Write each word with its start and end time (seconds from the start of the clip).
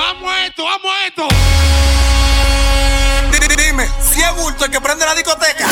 Vamos 0.00 0.32
a 0.32 0.46
esto, 0.46 0.64
vamos 0.64 0.92
a 0.96 1.06
esto. 1.06 1.28
Dime, 3.62 3.86
si 4.00 4.20
es 4.22 4.34
bulto 4.34 4.64
el 4.64 4.70
que 4.70 4.80
prende 4.80 5.04
la 5.04 5.14
discoteca. 5.14 5.68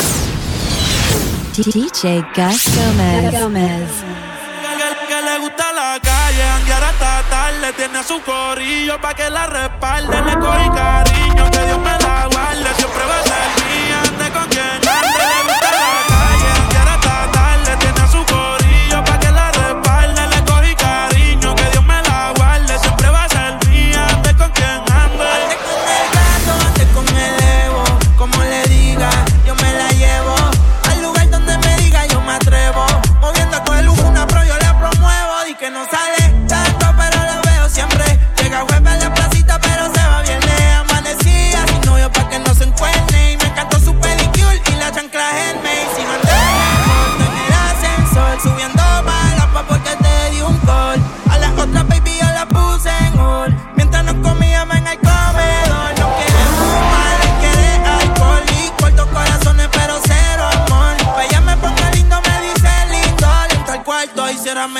DJ 1.55 2.23
Gas 2.35 2.63
Gómez. 2.75 3.41
Gómez. 3.41 3.89
Que 5.07 5.21
le 5.23 5.39
gusta 5.39 5.71
la 5.73 5.99
calle, 5.99 6.43
andiar 6.43 6.83
hasta 6.83 7.23
tarde. 7.23 7.73
Tiene 7.73 7.97
a 7.97 8.03
su 8.03 8.21
corillo 8.21 9.01
pa' 9.01 9.15
que 9.15 9.27
la 9.31 9.47
respalde. 9.47 10.21
Le 10.21 10.37
cogí 10.37 10.69
cariño, 10.69 11.49
que 11.49 11.65
Dios 11.65 11.79
me 11.79 11.97
la 11.97 12.29
guarde. 12.31 12.58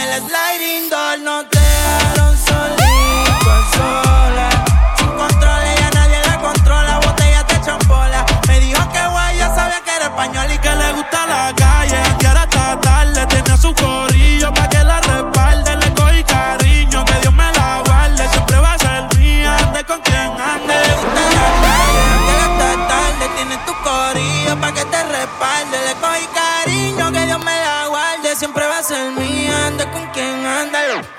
las 0.10 0.24
lighting 0.32 0.92
up. 0.92 1.09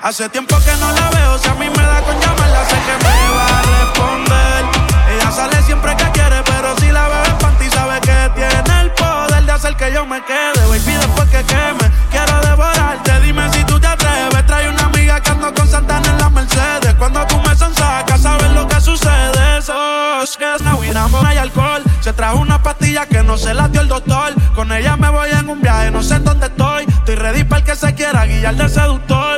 Hace 0.03 0.27
tiempo 0.29 0.57
que 0.65 0.75
no 0.77 0.91
la 0.93 1.09
veo, 1.11 1.37
si 1.37 1.47
a 1.47 1.53
mí 1.53 1.69
me 1.69 1.83
da 1.83 2.01
con 2.01 2.19
llamarla, 2.19 2.65
sé 2.65 2.75
que 2.75 3.05
me 3.05 3.35
va 3.35 3.45
a 3.45 3.61
responder. 3.61 4.65
Ella 5.13 5.31
sale 5.31 5.61
siempre 5.61 5.95
que 5.95 6.09
quiere, 6.09 6.41
pero 6.43 6.75
si 6.77 6.91
la 6.91 7.07
veo 7.07 7.25
en 7.25 7.37
panty, 7.37 7.69
sabe 7.69 8.01
que 8.01 8.31
tiene 8.33 8.81
el 8.81 8.91
poder 8.93 9.45
de 9.45 9.51
hacer 9.51 9.75
que 9.75 9.93
yo 9.93 10.03
me 10.07 10.23
quede. 10.25 10.65
Baby, 10.69 10.97
después 10.97 11.29
que 11.29 11.43
queme, 11.43 11.91
quiero 12.09 12.41
devorarte. 12.41 13.19
Dime 13.21 13.47
si 13.53 13.63
tú 13.63 13.79
te 13.79 13.85
atreves. 13.85 14.43
Trae 14.47 14.69
una 14.69 14.85
amiga 14.85 15.19
que 15.19 15.29
ando 15.29 15.53
con 15.53 15.67
Santana 15.67 16.09
en 16.09 16.17
la 16.17 16.29
Mercedes. 16.29 16.95
Cuando 16.95 17.27
tú 17.27 17.39
me 17.39 17.55
sonsacas, 17.55 18.21
sabes 18.21 18.51
lo 18.53 18.67
que 18.67 18.81
sucede. 18.81 19.59
Esos 19.59 20.35
que 20.35 20.55
es 20.55 20.61
Navidad, 20.63 21.09
y 21.35 21.37
alcohol. 21.37 21.83
Se 21.99 22.11
trajo 22.11 22.39
una 22.39 22.63
pastilla 22.63 23.05
que 23.05 23.21
no 23.21 23.37
se 23.37 23.53
la 23.53 23.67
dio 23.67 23.81
el 23.81 23.87
doctor. 23.87 24.33
Con 24.55 24.71
ella 24.71 24.97
me 24.97 25.09
voy 25.09 25.29
en 25.29 25.47
un 25.47 25.61
viaje, 25.61 25.91
no 25.91 26.01
sé 26.01 26.17
dónde 26.17 26.47
estoy. 26.47 26.85
Estoy 26.85 27.15
ready 27.15 27.43
para 27.43 27.59
el 27.59 27.65
que 27.65 27.75
se 27.75 27.93
quiera 27.93 28.25
guiar 28.25 28.55
de 28.55 28.67
seductor. 28.67 29.30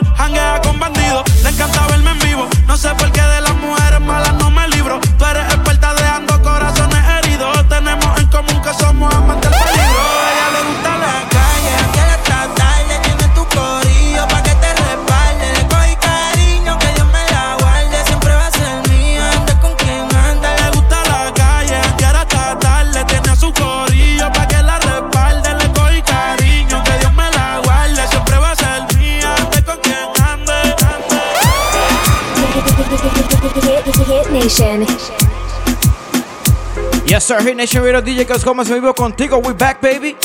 Sir. 37.23 37.41
Hit 37.41 37.56
Nation 37.56 37.81
Radio, 37.81 38.01
DJ 38.01 38.25
Gus 38.25 38.44
Gómez, 38.44 38.67
me 38.67 38.75
vivo 38.75 38.94
contigo. 38.94 39.38
We 39.38 39.53
back, 39.53 39.79
baby. 39.79 40.17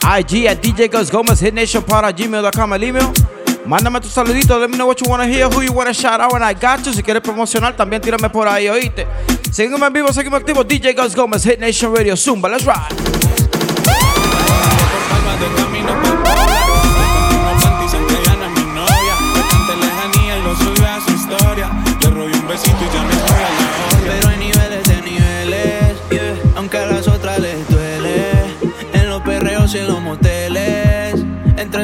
IG 0.00 0.46
at 0.46 0.62
DJ 0.62 0.88
Gus 0.90 1.10
Gómez, 1.10 1.42
hitnationpod.gmail.com, 1.42 2.72
el 2.72 2.82
email. 2.82 3.12
Mándame 3.66 4.00
tus 4.00 4.12
saluditos, 4.12 4.58
let 4.58 4.70
me 4.70 4.76
know 4.76 4.86
what 4.86 4.98
you 4.98 5.10
want 5.10 5.22
to 5.22 5.28
hear, 5.28 5.48
who 5.48 5.60
you 5.60 5.74
want 5.74 5.88
to 5.88 5.92
shout 5.92 6.18
out, 6.18 6.32
and 6.32 6.42
I 6.42 6.54
got 6.54 6.82
you. 6.86 6.94
Si 6.94 7.02
quieres 7.02 7.20
promocionar, 7.20 7.76
también 7.76 8.00
tírame 8.00 8.30
por 8.30 8.48
ahí, 8.48 8.70
oíste. 8.70 9.06
Seguimos 9.52 9.82
en 9.82 9.92
vivo, 9.92 10.10
seguimos 10.14 10.40
activos. 10.40 10.66
DJ 10.66 10.94
Gus 10.94 11.14
Gómez, 11.14 11.44
Hit 11.44 11.58
Nation 11.58 11.94
Radio, 11.94 12.16
Zumba, 12.16 12.48
let's 12.48 12.64
ride. 12.64 12.96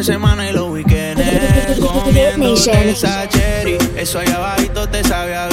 de 0.03 0.13
semana 0.15 0.51
y 0.51 0.53
los 0.53 0.69
weekends. 0.69 1.23
Comiendo 1.81 2.55
esa 2.55 3.29
cherry, 3.29 3.79
eso 3.97 4.19
allá 4.19 4.37
abajo 4.37 4.89
te 4.89 5.05
sabe 5.05 5.37
a 5.37 5.49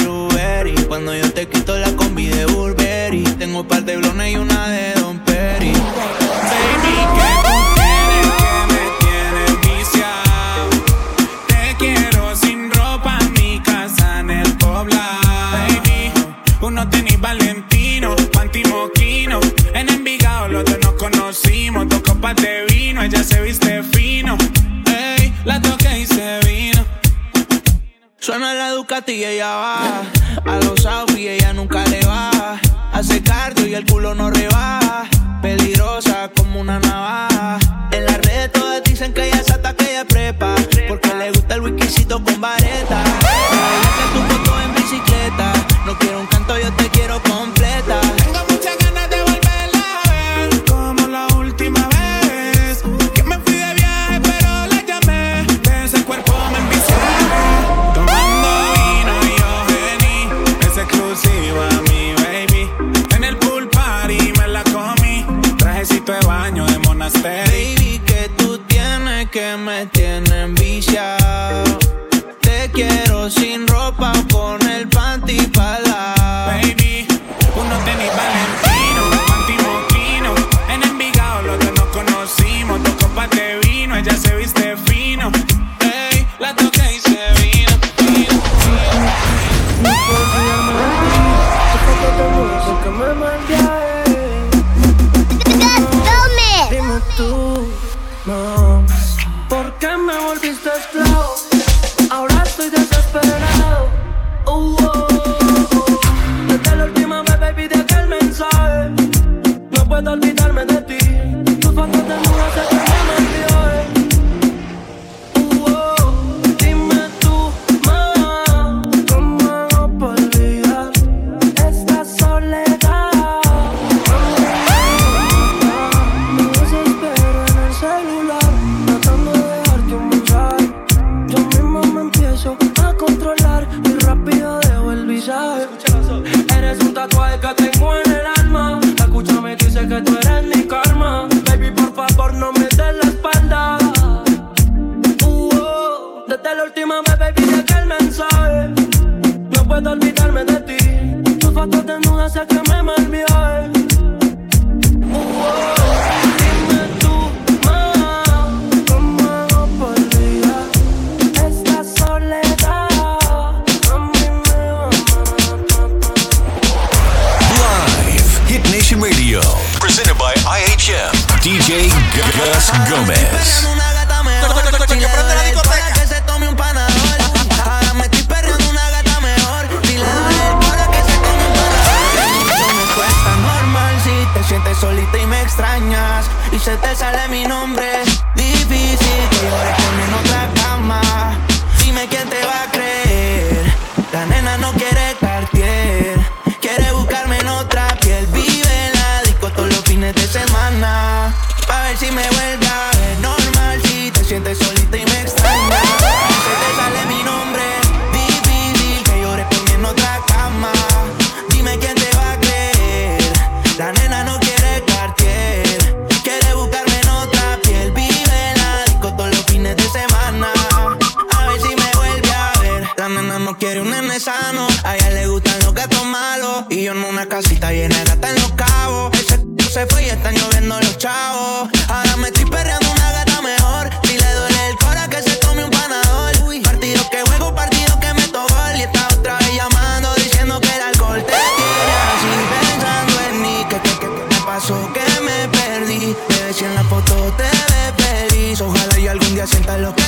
No 223.44 223.56
quiere 223.56 223.80
un 223.80 223.90
nene 223.90 224.20
sano. 224.20 224.66
A 224.84 224.96
ella 224.96 225.10
le 225.10 225.26
gustan 225.28 225.58
los 225.64 225.74
gatos 225.74 226.04
malos. 226.04 226.64
Y 226.70 226.84
yo 226.84 226.92
en 226.92 227.04
una 227.04 227.26
casita 227.26 227.72
llena 227.72 227.96
de 227.98 228.04
gata 228.04 228.28
en 228.30 228.34
los 228.36 228.52
cabos. 228.52 229.12
Ese 229.18 229.36
c- 229.36 229.70
se 229.70 229.86
fue 229.86 230.04
y 230.04 230.08
están 230.10 230.34
lloviendo 230.34 230.78
los 230.80 230.98
chavos. 230.98 231.68
Ahora 231.88 232.16
me 232.16 232.28
estoy 232.28 232.44
perreando 232.44 232.90
una 232.90 233.12
gata 233.12 233.40
mejor. 233.42 233.90
Si 234.04 234.18
le 234.18 234.32
duele 234.34 234.68
el 234.70 234.76
cora, 234.78 235.08
que 235.08 235.22
se 235.22 235.36
tome 235.36 235.64
un 235.64 235.70
panador. 235.70 236.30
Partido 236.62 237.02
que 237.10 237.22
juego, 237.22 237.54
partido 237.54 237.98
que 238.00 238.14
meto 238.14 238.40
gol. 238.42 238.76
Y 238.76 238.82
está 238.82 239.08
otra 239.14 239.38
vez 239.38 239.54
llamando 239.54 240.14
diciendo 240.16 240.60
que 240.60 240.74
el 240.76 240.82
alcohol 240.82 241.24
te 241.24 241.32
tiene 241.32 241.94
así. 242.12 242.32
Pensando 242.50 243.20
en 243.30 243.42
mí, 243.42 243.64
que, 243.68 243.76
que, 243.80 243.90
que, 243.98 244.06
que 244.06 244.34
me 244.34 244.40
pasó, 244.44 244.92
que 244.92 245.20
me 245.22 245.48
perdí. 245.48 246.16
Bebé, 246.28 246.52
si 246.52 246.64
en 246.64 246.74
la 246.74 246.84
foto 246.84 247.14
te 247.36 247.44
ves 247.44 248.06
feliz. 248.28 248.60
Ojalá 248.60 248.98
y 248.98 249.08
algún 249.08 249.34
día 249.34 249.46
sientas 249.46 249.80
lo 249.80 249.94
que 249.94 250.02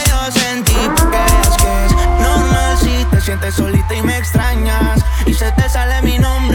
solita 3.50 3.94
y 3.94 4.02
me 4.02 4.18
extrañas. 4.18 5.04
Y 5.26 5.34
se 5.34 5.50
te 5.52 5.68
sale 5.68 6.02
mi 6.02 6.18
nombre. 6.18 6.51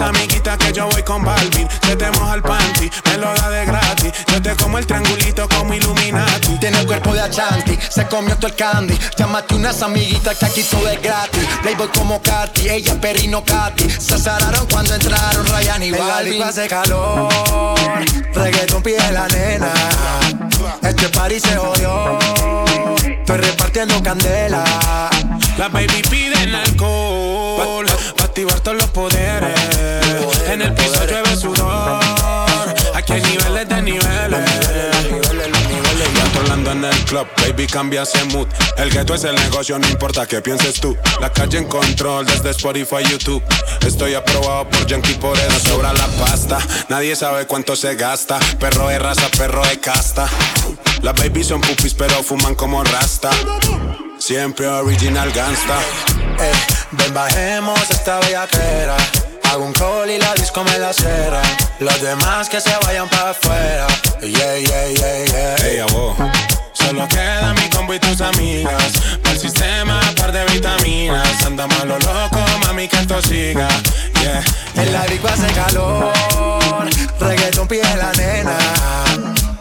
Unas 0.00 0.16
amiguitas 0.16 0.56
que 0.56 0.72
yo 0.72 0.88
voy 0.88 1.02
con 1.02 1.22
Balvin 1.22 1.68
Se 1.82 1.94
te 1.94 2.10
moja 2.12 2.34
el 2.34 2.42
panty, 2.42 2.90
me 3.04 3.18
lo 3.18 3.34
da 3.34 3.50
de 3.50 3.66
gratis 3.66 4.12
Yo 4.28 4.40
te 4.40 4.56
como 4.56 4.78
el 4.78 4.86
triangulito 4.86 5.46
como 5.46 5.74
Illuminati 5.74 6.58
Tiene 6.58 6.80
el 6.80 6.86
cuerpo 6.86 7.12
de 7.12 7.20
Achanti, 7.20 7.78
se 7.90 8.06
comió 8.06 8.34
todo 8.36 8.46
el 8.46 8.54
candy. 8.54 8.98
Llámate 9.18 9.54
unas 9.54 9.82
amiguitas 9.82 10.38
que 10.38 10.46
aquí 10.46 10.62
todo 10.62 10.88
es 10.88 11.02
gratis. 11.02 11.46
Playboy 11.62 11.88
como 11.88 12.20
Katy, 12.22 12.68
ella 12.68 13.00
Perino 13.00 13.44
Katy. 13.44 13.90
Se 13.90 14.14
azararon 14.14 14.66
cuando 14.70 14.94
entraron 14.94 15.46
Ryan 15.46 15.82
y 15.82 15.90
Balvin. 15.90 16.42
hace 16.42 16.68
calor, 16.68 17.28
reggaeton 18.34 18.82
pide 18.82 19.12
la 19.12 19.26
nena. 19.28 19.72
Este 20.82 21.08
party 21.08 21.40
se 21.40 21.56
jodió, 21.56 22.18
estoy 23.04 23.36
repartiendo 23.36 24.02
candela. 24.02 24.64
Las 25.58 25.72
baby 25.72 26.02
piden 26.08 26.54
alcohol 26.54 27.86
Pa' 28.16 28.24
activar 28.24 28.60
todos 28.60 28.78
los 28.78 28.90
poderes 28.90 29.79
En 30.50 30.62
el 30.62 30.74
piso 30.74 31.06
llueve 31.06 31.36
sudor. 31.36 32.00
Aquí 32.94 33.12
hay 33.12 33.22
niveles 33.22 33.68
de 33.68 33.82
niveles. 33.82 34.50
Ya 36.14 36.40
Orlando 36.40 36.72
en 36.72 36.84
el 36.84 37.04
club, 37.04 37.28
baby 37.36 37.68
cambia 37.68 38.02
ese 38.02 38.24
mood. 38.24 38.48
El 38.76 38.90
gueto 38.90 39.14
es 39.14 39.22
el 39.22 39.36
negocio, 39.36 39.78
no 39.78 39.88
importa 39.88 40.26
qué 40.26 40.40
pienses 40.40 40.80
tú. 40.80 40.96
La 41.20 41.32
calle 41.32 41.58
en 41.58 41.66
control 41.66 42.26
desde 42.26 42.50
Spotify, 42.50 43.04
YouTube. 43.08 43.44
Estoy 43.86 44.14
aprobado 44.14 44.68
por 44.68 44.86
Yankee, 44.86 45.14
por 45.14 45.38
eso 45.38 45.60
sobra 45.68 45.92
la 45.92 46.06
pasta. 46.24 46.58
Nadie 46.88 47.14
sabe 47.14 47.46
cuánto 47.46 47.76
se 47.76 47.94
gasta. 47.94 48.40
Perro 48.58 48.88
de 48.88 48.98
raza, 48.98 49.28
perro 49.38 49.64
de 49.64 49.78
casta. 49.78 50.28
Las 51.02 51.14
baby 51.14 51.44
son 51.44 51.60
pupis 51.60 51.94
pero 51.94 52.24
fuman 52.24 52.56
como 52.56 52.82
rasta. 52.82 53.30
Siempre 54.18 54.66
original 54.66 55.30
gangsta. 55.30 55.78
Eh, 56.40 56.52
ven 56.90 57.14
bajemos 57.14 57.88
esta 57.88 58.18
bellaquera. 58.18 58.96
Hago 59.50 59.64
un 59.64 59.72
call 59.72 60.08
y 60.10 60.18
la 60.18 60.32
disco 60.34 60.62
me 60.62 60.78
la 60.78 60.92
cera. 60.92 61.42
Los 61.80 62.00
demás 62.00 62.48
que 62.48 62.60
se 62.60 62.70
vayan 62.84 63.08
para 63.08 63.30
afuera. 63.30 63.88
Yeah, 64.20 64.58
yeah, 64.58 64.88
yeah, 64.94 65.24
yeah. 65.24 65.66
Ey, 65.66 65.78
a 65.80 65.86
vos. 65.86 66.16
Solo 66.72 67.08
queda 67.08 67.52
mi 67.54 67.68
combo 67.68 67.92
y 67.92 67.98
tus 67.98 68.20
amigas. 68.20 68.92
El 69.42 69.48
sistema, 69.48 69.98
par 70.18 70.32
de 70.32 70.44
vitaminas. 70.52 71.42
Andamos 71.46 71.80
a 71.80 71.86
lo 71.86 71.98
loco, 71.98 72.38
mami, 72.66 72.86
que 72.86 72.96
esto 72.96 73.22
siga. 73.22 73.68
Yeah. 74.20 74.44
En 74.76 74.92
la 74.92 75.06
disco 75.06 75.28
hace 75.28 75.46
calor. 75.54 76.12
Reggaeton 77.18 77.66
pide 77.66 77.96
la 77.96 78.12
nena. 78.12 78.58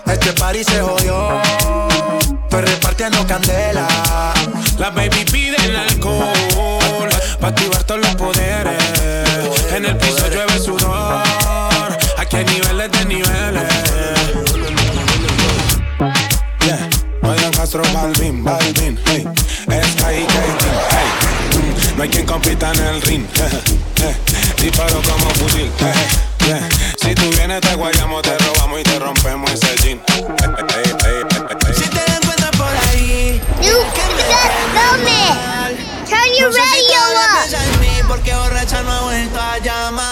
Este 0.06 0.34
party 0.34 0.66
se 0.66 0.82
jodió. 0.82 1.42
Estoy 2.44 2.62
repartiendo 2.62 3.26
candela. 3.26 3.88
Las 4.78 4.94
baby 4.94 5.24
piden 5.32 5.74
alcohol. 5.74 7.10
Pa' 7.40 7.48
activar 7.48 7.82
todos 7.86 8.02
los 8.02 8.16
poderes. 8.16 8.84
En 9.74 9.86
el 9.86 9.96
piso 9.96 10.28
llueve 10.28 10.60
sudor. 10.60 11.98
Aquí 12.18 12.36
hay 12.36 12.46
niveles 12.46 12.92
de 12.92 13.06
niveles. 13.06 14.19
Castro 17.60 17.84
Balvin, 17.92 18.40
Balvin, 18.42 18.96
hey. 19.08 19.28
Sky 19.92 20.24
hey. 20.24 20.56
Mm, 21.60 21.98
No 21.98 22.04
hay 22.04 22.10
quien 22.10 22.26
compita 22.26 22.72
en 22.72 22.80
el 22.80 23.02
ring. 23.02 23.26
eh. 23.36 24.16
Disparo 24.62 25.02
como 25.02 25.30
fusil. 25.32 25.70
eh. 25.82 25.94
Si 27.02 27.14
tú 27.16 27.30
vienes 27.32 27.60
te 27.60 27.76
guayamos, 27.76 28.22
te 28.22 28.38
robamos 28.38 28.80
y 28.80 28.84
te 28.84 28.98
rompemos 28.98 29.52
ese 29.52 29.76
jean. 29.84 29.98
Eh, 29.98 30.02
eh, 30.08 30.24
eh, 30.70 30.84
eh, 31.06 31.24
eh. 31.52 31.58
Si 31.76 31.84
te 31.90 31.98
la 31.98 32.16
encuentras 32.16 32.52
por 32.52 32.70
ahí. 32.88 33.42
You 33.62 33.76
it. 33.76 33.88
Turn 36.08 36.32
your 36.40 36.54
radio 36.54 37.02
up. 37.12 38.08
porque 38.08 38.34
borracha 38.36 38.82
no 38.84 38.92
ha 38.94 39.02
vuelto 39.02 39.38
a 39.38 39.58
llamar. 39.58 40.09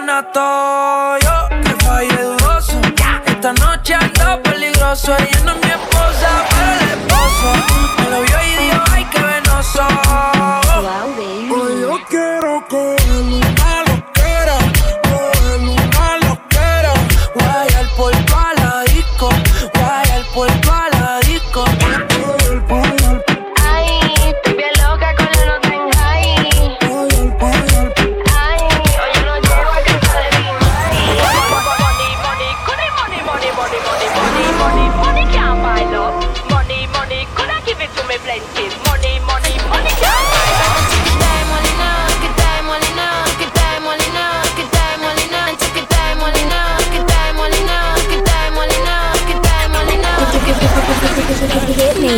patronato. 0.00 1.18
Yo 1.22 1.48
que 1.62 1.84
fallé 1.84 2.22
dudoso. 2.22 2.80
Esta 3.26 3.52
noche 3.52 3.94
algo 3.94 4.42
peligroso. 4.42 5.14
Ella 5.18 5.40
no 5.44 5.52
es 5.52 5.64
mi 5.64 5.70
esposa, 5.70 6.28
pero 6.50 6.72
el 6.72 6.88
esposo. 6.98 7.79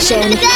Station. 0.03 0.52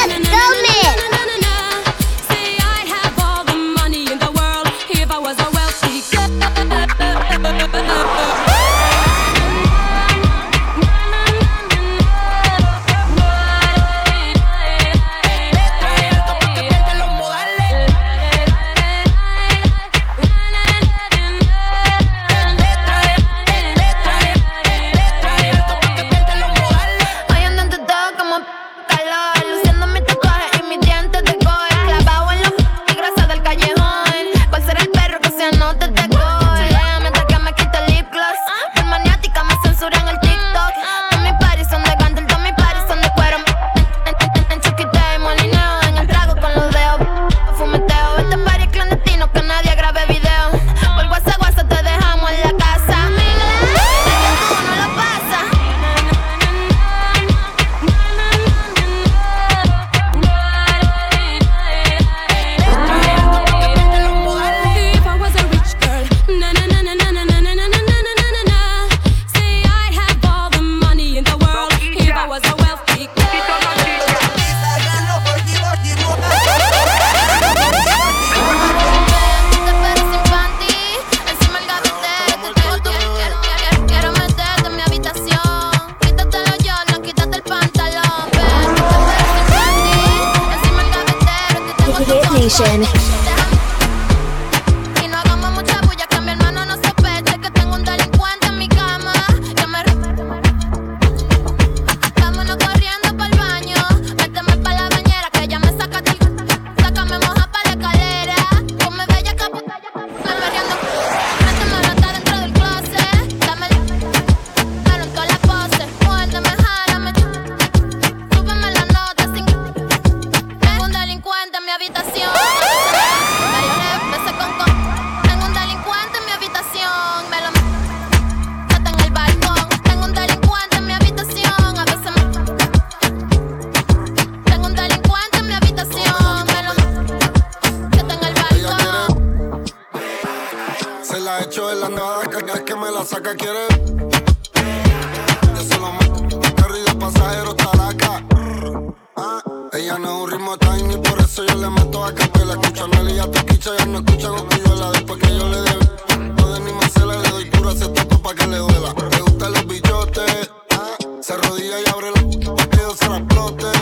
Se 161.27 161.33
arrodilla 161.33 161.81
y 161.81 161.89
abre 161.89 162.09
la 162.11 162.55
pa' 162.55 162.69
que 162.69 162.77
yo 162.77 162.95
se 162.95 163.09
la 163.09 163.17
explote. 163.17 163.76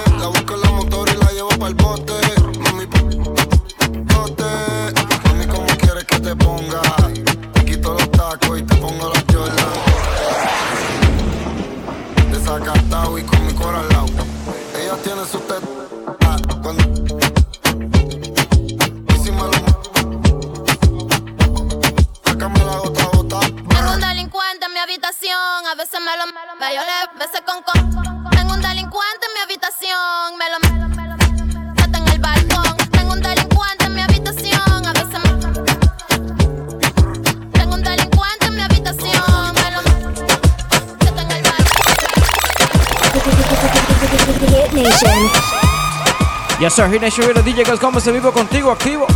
Hit 46.91 47.01
Nation 47.01 47.33
DJ 47.43 47.63
Gus 47.63 47.79
Gómez 47.79 48.05
en 48.07 48.13
vivo 48.13 48.31
contigo, 48.31 48.71
activo. 48.71 49.07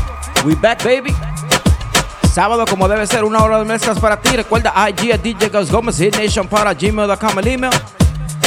We 0.43 0.55
back, 0.55 0.83
baby. 0.83 1.15
Sábado, 2.33 2.65
como 2.65 2.87
debe 2.87 3.05
ser, 3.05 3.23
una 3.23 3.43
hora 3.43 3.59
de 3.59 3.65
mezclas 3.65 3.99
para 3.99 4.19
ti. 4.19 4.35
Recuerda 4.35 4.73
IG 4.89 5.13
a 5.13 5.17
DJ 5.17 5.49
Gus 5.49 5.71
Gómez, 5.71 5.97
Hit 5.97 6.17
Nation 6.17 6.47
para 6.47 6.73
gmail.com, 6.73 7.39
el 7.39 7.47
email. 7.47 7.73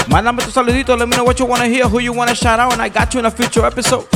Mándame 0.08 0.42
tu 0.42 0.50
saludito, 0.50 0.96
let 0.96 1.06
me 1.06 1.14
know 1.14 1.24
what 1.24 1.36
you 1.36 1.46
wanna 1.46 1.66
hear, 1.66 1.86
who 1.86 2.00
you 2.00 2.12
wanna 2.12 2.34
shout 2.34 2.58
out, 2.58 2.72
and 2.72 2.82
I 2.82 2.88
got 2.88 3.12
you 3.12 3.20
in 3.20 3.26
a 3.26 3.30
future 3.30 3.66
episode. 3.66 4.06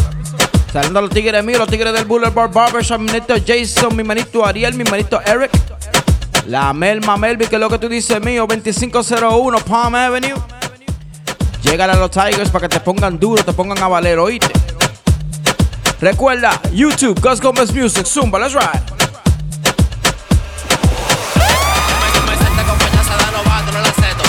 Saliendo 0.73 1.01
los 1.01 1.11
tigres 1.11 1.45
míos, 1.45 1.59
los 1.59 1.69
tigres 1.69 1.92
del 1.92 2.05
Boulevard 2.05 2.53
Barbershop, 2.53 2.99
mi 2.99 3.07
manito 3.07 3.35
Jason, 3.47 3.95
mi 3.95 4.03
manito 4.03 4.45
Ariel, 4.45 4.75
mi 4.75 4.85
manito 4.85 5.21
Eric. 5.25 5.51
La 6.49 6.73
Melma 6.73 7.16
Melvi, 7.16 7.47
que 7.47 7.57
es 7.57 7.61
lo 7.61 7.69
que 7.69 7.79
tú 7.79 7.88
dices 7.88 8.21
mío, 8.21 8.47
2501 8.49 9.59
Palm 9.61 9.95
Avenue. 9.95 10.35
Llegan 11.62 11.90
a 11.90 11.97
los 11.97 12.11
Tigers 12.11 12.51
para 12.51 12.69
que 12.69 12.79
te 12.79 12.81
pongan 12.81 13.19
duro, 13.19 13.42
te 13.42 13.53
pongan 13.53 13.83
a 13.83 13.88
valer, 13.88 14.19
oíste. 14.19 14.65
Recuerda, 16.00 16.61
YouTube, 16.72 17.18
Gus 17.20 17.40
Gómez 17.40 17.72
Music, 17.72 18.06
Zumba, 18.06 18.38
let's 18.38 18.52
ride. 18.52 18.96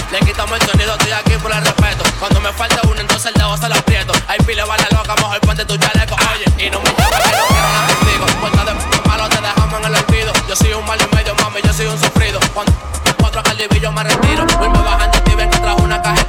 Le 0.10 0.20
quitamos 0.20 0.58
el 0.62 0.68
sonido, 0.70 0.94
estoy 0.94 1.12
aquí 1.12 1.34
por 1.44 1.52
el 1.52 1.60
respeto. 1.60 2.04
Cuando 2.18 2.40
me 2.40 2.54
falta 2.54 2.80
uno, 2.86 3.02
entonces 3.02 3.26
el 3.26 3.34
dedo 3.34 3.58
se 3.58 3.68
lo 3.68 3.76
aprieto. 3.76 4.14
Hay 4.30 4.40
pile, 4.40 4.64
vale 4.64 4.88
loca, 4.92 5.14
mejor 5.16 5.40
ponte 5.42 5.66
tu 5.66 5.76
chaleco. 5.76 6.16
Oye, 6.16 6.66
y 6.66 6.70
no 6.70 6.80
me 6.80 6.90
llames 6.98 7.20
que 7.20 7.36
no 7.36 7.48
quiero 7.48 7.68
nada 7.68 7.88
contigo. 7.88 8.26
Puerta 8.40 8.64
de 8.64 9.08
malo 9.10 9.30
te 9.30 9.42
dejamos 9.42 9.80
en 9.80 9.86
el 9.86 9.96
olvido. 9.96 10.34
Yo 10.48 10.56
soy 10.56 10.74
un 10.74 10.86
mal 10.86 10.98
y 11.02 11.16
medio, 11.16 11.36
mami, 11.36 11.60
yo 11.62 11.74
soy 11.74 11.88
un 11.88 12.00
sufrido. 12.02 12.40
Cuando 12.54 12.72
cuatro 13.20 13.44
yo 13.82 13.92
me 13.92 14.04
retiro. 14.04 14.46
Voy 14.58 14.70
me 14.70 14.80
bajan 14.80 15.12
de 15.12 15.20
ti, 15.20 15.36
ven 15.36 15.50
que 15.50 15.58
trajo 15.58 15.84
una 15.84 16.02
caja. 16.02 16.26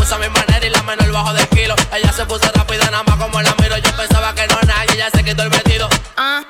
Usa 0.00 0.18
mi 0.18 0.28
manera 0.28 0.66
y 0.66 0.70
la 0.70 0.82
menor 0.82 1.12
bajo 1.12 1.32
del 1.32 1.46
kilo. 1.48 1.76
Ella 1.94 2.12
se 2.12 2.26
puso 2.26 2.50
rápida, 2.52 2.90
nada 2.90 3.04
más 3.04 3.16
como 3.16 3.40
la 3.40 3.54
miro. 3.62 3.78
Yo 3.78 3.96
pensaba 3.96 4.34
que 4.34 4.48
no 4.48 4.56
nadie, 4.66 4.71
ella 5.02 5.10
se 5.10 5.24
quitó 5.24 5.42
el 5.42 5.50
vestido. 5.50 5.88
Ah, 6.16 6.44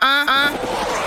ah. 0.00 0.24
Ah. 0.26 1.03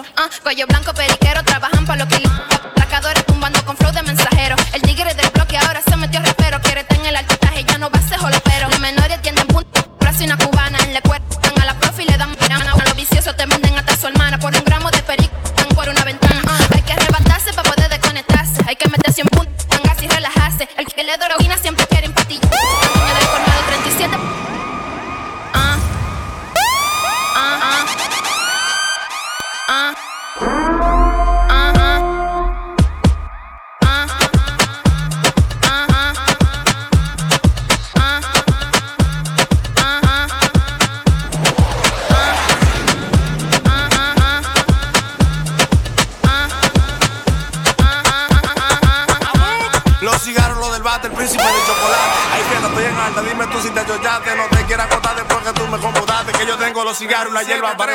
Ah, 0.00 0.30
cuello 0.42 0.66
blanco, 0.66 0.94
periquero, 0.94 1.44
trabajan 1.44 1.84
para 1.84 2.04
los 2.04 2.14
kilos. 2.16 2.51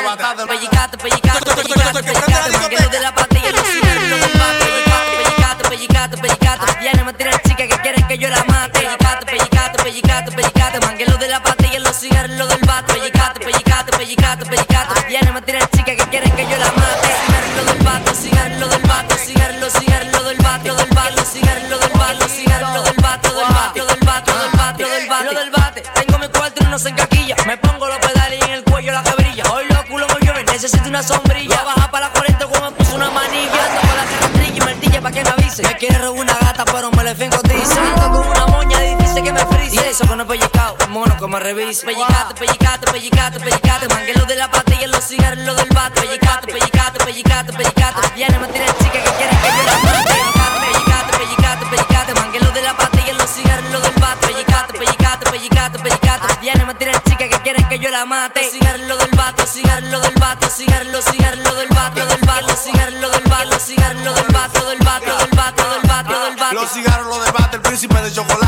Arrebatarte. 0.08 0.46
Pellicate, 0.46 0.98
pellicate, 0.98 1.54
pellicate, 1.54 2.02
pellicate, 2.02 2.88
de 2.88 3.00
la 3.00 3.12
y 3.38 4.08
los 4.08 4.20
del 4.20 4.32
bate. 4.38 4.64
Pellicate, 5.18 5.68
pellicate, 5.68 6.16
pellicate. 6.16 6.78
Viene 6.80 7.02
a 7.02 7.12
tirar 7.12 7.42
chicas 7.42 7.68
que 7.68 7.78
quieren 7.82 8.06
que 8.06 8.18
yo 8.18 8.28
la 8.28 8.44
mate. 8.44 8.80
Pellicate, 8.80 9.26
pellicate, 9.26 9.82
pellicate, 9.82 10.32
pellicate, 10.32 10.80
manguero 10.80 11.16
de 11.18 11.28
la 11.28 11.42
pastilla, 11.42 11.78
los 11.80 11.96
cigarros 11.96 12.48
del 12.48 12.60
bate. 12.66 12.94
Pellicate, 12.94 13.40
pellicate, 13.40 13.92
pellicate, 13.96 14.46
pellicate. 14.46 15.06
Viene 15.08 15.30
a 15.30 15.40
tirar 15.40 15.70
chicas 15.70 15.96
que 15.96 16.08
quieren 16.10 16.32
que 16.32 16.44
yo 16.44 16.56
la 16.56 16.72
mate. 16.72 17.07
No 40.06 40.22
he 40.22 40.26
pellizcado, 40.26 40.76
el 40.80 40.88
mono 40.90 41.16
que 41.16 41.26
me 41.26 41.40
revise. 41.40 41.84
Pellicate, 41.84 42.34
pellicate, 42.34 42.86
pellicate, 42.86 43.40
pellicate. 43.40 43.88
Manguelo 43.88 44.24
de 44.26 44.36
la 44.36 44.50
pata 44.50 44.74
y 44.80 44.84
en 44.84 44.90
los 44.92 45.04
cigarros 45.04 45.44
lo 45.44 45.54
del 45.54 45.68
bate. 45.70 46.00
Pellicate, 46.00 46.46
pellicate, 46.46 47.04
pellicate, 47.04 47.52
pellicate. 47.52 48.14
Viene, 48.14 48.38
me 48.38 48.46
tira 48.48 48.66
chica 48.66 48.92
que 48.92 49.10
quiere 49.18 49.36
que 49.36 49.48
yo 49.56 49.64
la 49.64 49.78
mate. 49.82 50.14
Pellicate, 50.14 50.60
pellicate, 50.60 51.18
pellicate, 51.18 51.66
pellicate. 51.66 52.14
Manguelo 52.14 52.50
de 52.52 52.62
la 52.62 52.76
pata 52.76 52.98
y 53.04 53.10
en 53.10 53.18
los 53.18 53.30
cigarros 53.30 53.70
lo 53.72 53.80
del 53.80 53.94
bate. 53.94 54.26
Pellicate, 54.28 54.72
pellicate, 54.78 55.30
pellicate, 55.30 55.78
pellicate. 55.78 56.40
Viene, 56.40 56.64
me 56.64 56.74
tira 56.74 56.92
chica 57.02 57.28
que 57.28 57.42
quiere 57.42 57.68
que 57.68 57.78
yo 57.78 57.90
la 57.90 58.04
mate. 58.04 58.48
Cigarro 58.50 58.96
del 58.96 59.10
vato, 59.16 59.46
cigarro 59.46 60.00
del 60.00 60.14
vato, 60.14 60.48
cigarro, 60.48 61.02
cigarro 61.02 61.54
del 61.54 61.68
vato, 61.68 62.06
del 62.06 62.20
vato, 62.24 62.56
cigarro 62.56 63.10
del 63.10 63.24
vato, 63.24 63.58
cigarro 63.58 64.12
del 64.14 64.26
vato, 64.32 64.68
del 64.68 64.78
vato, 64.78 65.16
del 65.18 65.36
vato, 65.36 65.70
del 65.70 65.82
vato, 65.88 66.24
del 66.24 66.36
vato. 66.36 66.54
Los 66.54 66.70
cigarros 66.70 67.06
los 67.08 67.24
debate 67.24 67.56
el 67.56 67.62
príncipe 67.62 68.00
de 68.00 68.12
chocolate. 68.12 68.47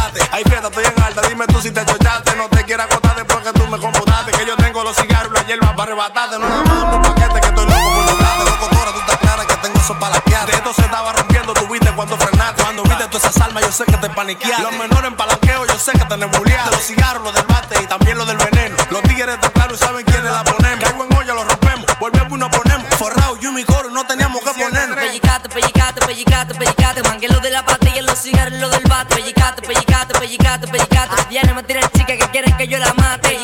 Para 5.80 5.92
arrebatarte. 5.92 6.38
No 6.38 6.48
no, 6.48 6.96
un 6.96 7.02
paquete 7.02 7.40
que 7.40 7.48
estoy 7.48 7.64
loco 7.64 7.90
por 7.94 8.06
doblarte. 8.06 8.44
Loco, 8.44 8.66
Tora, 8.68 8.92
tú 8.92 9.00
estás 9.00 9.16
clara 9.16 9.46
que 9.46 9.56
tengo 9.56 9.80
eso 9.80 9.98
para 9.98 10.14
laquearte. 10.16 10.52
Esto 10.52 10.74
se 10.74 10.82
estaba 10.82 11.12
rompiendo, 11.14 11.54
tú 11.54 11.66
viste 11.68 11.90
cuando 11.92 12.18
frenaste. 12.18 12.62
Cuando 12.62 12.82
viste 12.82 13.04
todas 13.06 13.24
esas 13.24 13.40
almas, 13.40 13.62
yo 13.64 13.72
sé 13.72 13.84
que 13.86 13.96
te 13.96 14.10
paniqueaste. 14.10 14.62
Los 14.62 14.72
menores 14.72 15.04
en 15.04 15.16
palanqueo, 15.16 15.66
yo 15.66 15.78
sé 15.78 15.92
que 15.92 16.04
te 16.04 16.16
nebuleaste. 16.18 16.70
Los 16.70 16.82
cigarros, 16.82 17.22
los 17.22 17.34
del 17.34 17.46
bate 17.46 17.82
y 17.82 17.86
también 17.86 18.18
los 18.18 18.26
del 18.26 18.36
veneno. 18.36 18.76
Los 18.90 19.02
tigres 19.02 19.34
están 19.36 19.52
claros 19.52 19.80
y 19.80 19.84
saben 19.84 20.04
quiénes 20.04 20.30
la 20.30 20.44
ponemos. 20.44 20.84
Caigo 20.84 21.04
en 21.04 21.16
olla, 21.16 21.34
los 21.34 21.48
rompemos. 21.48 21.86
Volvemos 21.98 22.32
y 22.32 22.36
nos 22.36 22.50
ponemos. 22.50 22.94
Forrado, 22.96 23.40
yo 23.40 23.50
y 23.50 23.54
mi 23.54 23.64
coro, 23.64 23.88
no 23.88 24.04
teníamos 24.06 24.42
que 24.42 24.50
ponernos. 24.50 24.98
Pellicate, 24.98 25.48
pellicate, 25.48 26.00
pellicate, 26.06 26.54
pellicate. 26.54 27.02
Manguelo 27.04 27.40
de 27.40 27.50
la 27.50 27.64
en 27.96 28.06
los 28.06 28.18
cigarros 28.18 28.58
lo 28.58 28.68
del 28.68 28.84
bate. 28.84 29.16
Pellicate, 29.16 29.62
pellicate, 29.62 30.12
pellicate, 30.12 30.68
pellicate. 30.68 31.28
Viene, 31.30 31.54
me 31.54 31.62
tira 31.62 31.80
chica 31.90 32.16
que 32.18 32.28
quieren 32.30 32.54
que 32.58 32.68
yo 32.68 32.78
la 32.78 32.92
mate. 32.94 33.39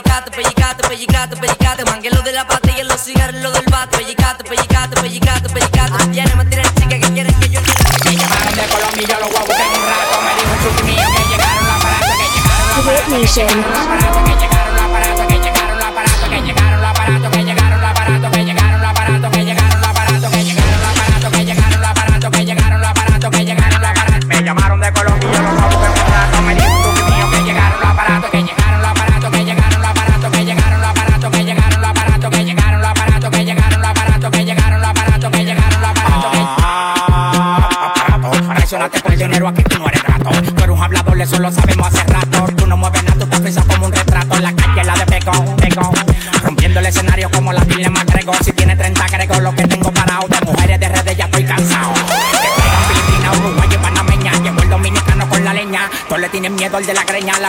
pellicato, 0.67 0.89
pellicato, 0.89 1.37
pellicato. 1.37 1.85
Mangué 1.87 2.11
lo 2.11 2.23
de 2.23 2.33
la 2.33 2.47
los 2.85 3.01
cigarros 3.01 3.41
lo 3.41 3.51
del 3.53 3.65
vato. 3.71 3.99
Pellicato, 3.99 4.45
pellicato, 4.45 5.01
pellicato, 5.01 5.49
pellicato. 5.49 5.97
Tiene 6.11 6.35
chica 6.75 6.99
que 6.99 7.13
quieren 7.13 7.35
que 7.41 7.49
yo. 7.49 7.61
Llamaron 7.61 8.55
de 8.55 8.67
Colombia, 8.67 9.07
yo 9.09 9.15
un 9.27 9.87
rato. 9.87 10.17
Me 10.25 10.35
dijo 10.35 10.69
un 10.69 10.87
mío 10.87 11.07
que 11.15 11.23
llegaron 11.31 11.67
la 11.69 11.79
parada, 11.79 12.13
que 12.17 12.27
llegaron 12.35 12.69
la 12.71 13.89
parada. 13.89 14.36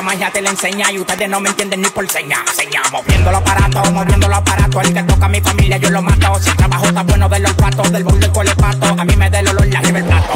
Magia 0.08 0.32
te 0.32 0.41
la 0.41 0.52
enseña 0.52 0.89
y 0.89 1.00
ustedes 1.00 1.28
no 1.28 1.41
me 1.41 1.50
entienden 1.50 1.82
ni 1.82 1.89
por 1.89 2.10
seña. 2.10 2.38
Seña, 2.56 2.82
moviendo 2.93 3.30
los 3.30 3.41
aparatos, 3.41 3.91
moviendo 3.91 4.30
los 4.30 4.38
aparatos. 4.38 4.88
El 4.88 4.93
que 4.93 5.04
toca 5.04 5.26
a 5.26 5.28
mi 5.28 5.41
familia 5.41 5.76
yo 5.76 5.89
lo 5.89 6.02
mato. 6.02 6.39
Si 6.39 6.50
el 6.50 6.56
trabajo 6.56 6.86
está 6.86 7.04
bueno 7.04 7.28
de 7.28 7.39
los 7.39 7.54
patos, 7.56 7.91
del 7.91 8.06
bol 8.06 8.17
del 8.17 8.32
cual 8.32 8.48
pato. 8.56 8.88
A 8.98 9.04
mí 9.04 9.15
me 9.17 9.30
da 9.30 9.41
el 9.41 9.50
olor 9.50 9.67
la 9.67 9.80
arriba 9.80 10.00
el 10.00 10.06
plato. 10.06 10.32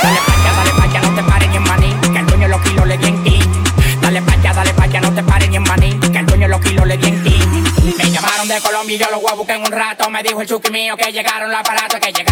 Dale 0.00 0.20
pa' 0.26 0.32
allá, 0.32 0.52
dale 0.56 0.72
pa' 0.78 0.84
allá, 0.84 1.00
no 1.00 1.14
te 1.16 1.22
pares 1.24 1.48
ni 1.48 1.56
en 1.56 1.62
maní. 1.64 1.94
Que 2.12 2.18
el 2.20 2.26
dueño 2.26 2.48
los 2.48 2.60
kilos 2.60 2.86
le 2.86 2.98
di 2.98 3.08
en 3.08 3.24
ti. 3.24 3.40
Dale 4.00 4.22
pa' 4.22 4.32
allá, 4.32 4.52
dale 4.54 4.74
pa' 4.74 4.84
allá, 4.84 5.00
no 5.00 5.12
te 5.12 5.22
pares 5.24 5.50
ni 5.50 5.56
en 5.56 5.62
maní. 5.64 5.98
Que 5.98 6.18
el 6.18 6.26
dueño 6.26 6.46
los 6.46 6.60
kilos 6.60 6.86
le 6.86 6.96
di 6.96 7.08
en 7.08 7.24
ti. 7.24 7.36
Me 7.98 8.10
llamaron 8.10 8.46
de 8.46 8.60
Colombia 8.60 8.94
y 8.94 8.98
yo 8.98 9.06
los 9.10 9.20
voy 9.22 9.32
a 9.32 9.34
buscar 9.34 9.56
en 9.56 9.64
un 9.64 9.72
rato. 9.72 10.08
Me 10.08 10.22
dijo 10.22 10.40
el 10.40 10.46
chuki 10.46 10.70
mío 10.70 10.96
que 10.96 11.10
llegaron 11.10 11.50
los 11.50 11.58
aparatos, 11.58 11.98
que 11.98 12.12
llegaron 12.12 12.25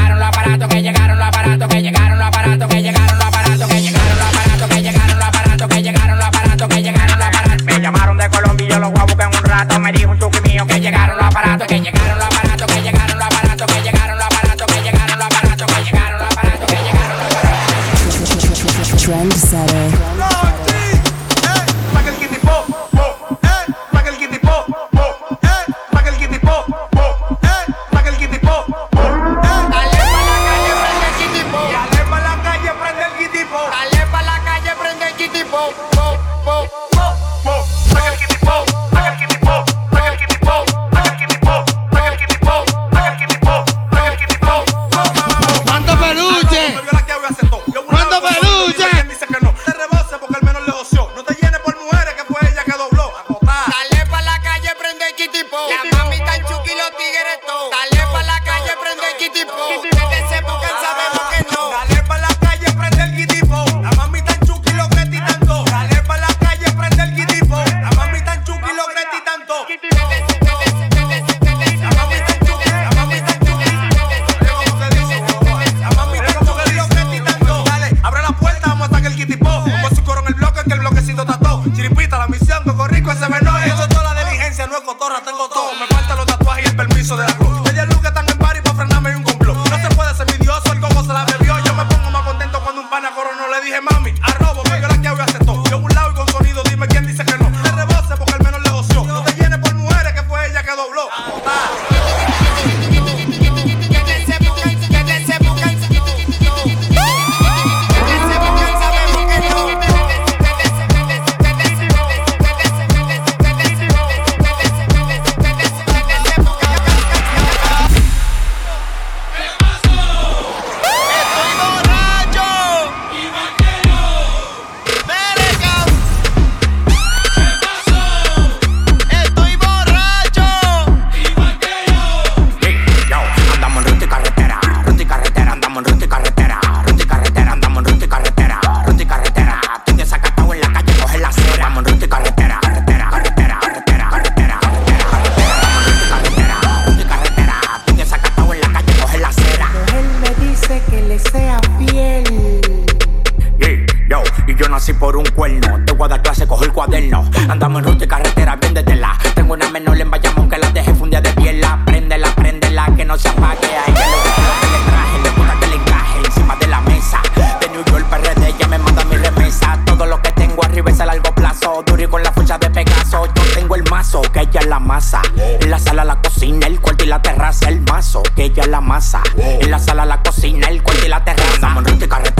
un 154.92 155.24
cuerno. 155.34 155.78
De 155.78 155.92
guarda 155.92 156.20
clase 156.20 156.46
cojo 156.46 156.64
el 156.64 156.72
cuaderno. 156.72 157.24
Andamos 157.48 157.80
en 157.80 157.88
ruta 157.88 158.04
y 158.04 158.08
carretera, 158.08 158.58
la. 158.96 159.16
Tengo 159.34 159.54
una 159.54 159.70
menor 159.70 159.98
en 159.98 160.10
Bayamón 160.10 160.48
que 160.48 160.58
la 160.58 160.70
dejé 160.70 160.94
fundida 160.94 161.22
de 161.22 161.30
piela. 161.30 161.80
Préndela, 161.86 162.28
préndela, 162.34 162.86
que 162.94 163.04
no 163.04 163.16
se 163.16 163.28
apague. 163.28 163.66
A 163.66 163.86
le 163.86 163.92
gusta 163.92 164.42
lo 164.42 164.60
que 164.60 164.66
le 164.66 164.84
traje, 164.84 165.18
le 165.22 165.30
gusta 165.30 165.60
que 165.60 165.66
le 165.68 165.76
encaje 165.76 166.18
encima 166.26 166.56
de 166.56 166.66
la 166.66 166.80
mesa. 166.82 167.22
De 167.60 167.68
New 167.70 167.84
York, 167.84 168.04
PRD, 168.10 168.48
ella 168.48 168.68
me 168.68 168.78
manda 168.78 169.04
mi 169.04 169.16
remesa. 169.16 169.78
Todo 169.86 170.04
lo 170.04 170.20
que 170.20 170.32
tengo 170.32 170.62
arriba 170.62 170.90
es 170.90 171.00
a 171.00 171.06
largo 171.06 171.34
plazo. 171.34 171.82
Duri 171.86 172.06
con 172.06 172.22
la 172.22 172.32
fuerza 172.32 172.58
de 172.58 172.68
Pegaso. 172.68 173.26
Yo 173.34 173.42
tengo 173.54 173.76
el 173.76 173.84
mazo, 173.84 174.20
que 174.20 174.40
ella 174.40 174.60
es 174.60 174.66
la 174.66 174.80
masa. 174.80 175.22
En 175.36 175.70
la 175.70 175.78
sala, 175.78 176.04
la 176.04 176.20
cocina, 176.20 176.66
el 176.66 176.80
cuarto 176.80 177.04
y 177.04 177.06
la 177.06 177.22
terraza. 177.22 177.70
El 177.70 177.80
mazo, 177.80 178.22
que 178.36 178.44
ella 178.44 178.64
es 178.64 178.68
la 178.68 178.82
masa. 178.82 179.22
En 179.36 179.70
la 179.70 179.78
sala, 179.78 180.04
la 180.04 180.22
cocina, 180.22 180.68
el 180.68 180.82
cuarto 180.82 181.06
y 181.06 181.08
la 181.08 181.24
terraza. 181.24 181.54
Andamos 181.54 181.86
en 181.90 182.02
y 182.02 182.06
carretera, 182.06 182.33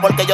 porque 0.00 0.25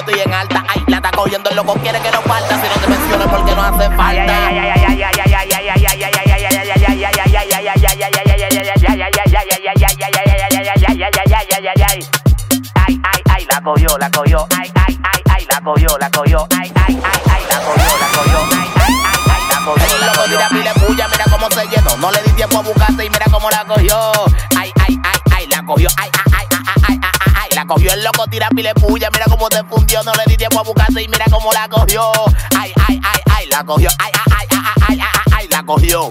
tira 28.42 28.48
pile 28.50 28.74
puya, 28.74 29.08
mira 29.12 29.26
cómo 29.28 29.46
se 29.50 29.62
fundió. 29.64 30.02
No 30.02 30.12
le 30.14 30.24
di 30.26 30.36
tiempo 30.36 30.58
a 30.58 30.62
buscarse 30.62 31.02
y 31.02 31.08
mira 31.08 31.24
cómo 31.30 31.52
la 31.52 31.68
cogió. 31.68 32.10
Ay, 32.58 32.72
ay, 32.88 33.00
ay, 33.02 33.20
ay, 33.30 33.46
la 33.46 33.62
cogió. 33.64 33.88
Ay, 33.98 34.10
ay, 34.14 34.32
ay, 34.40 34.46
ay, 34.50 34.66
ay, 34.66 34.74
ay, 34.88 35.00
ay, 35.00 35.32
ay, 35.38 35.48
la 35.48 35.62
cogió. 35.62 36.10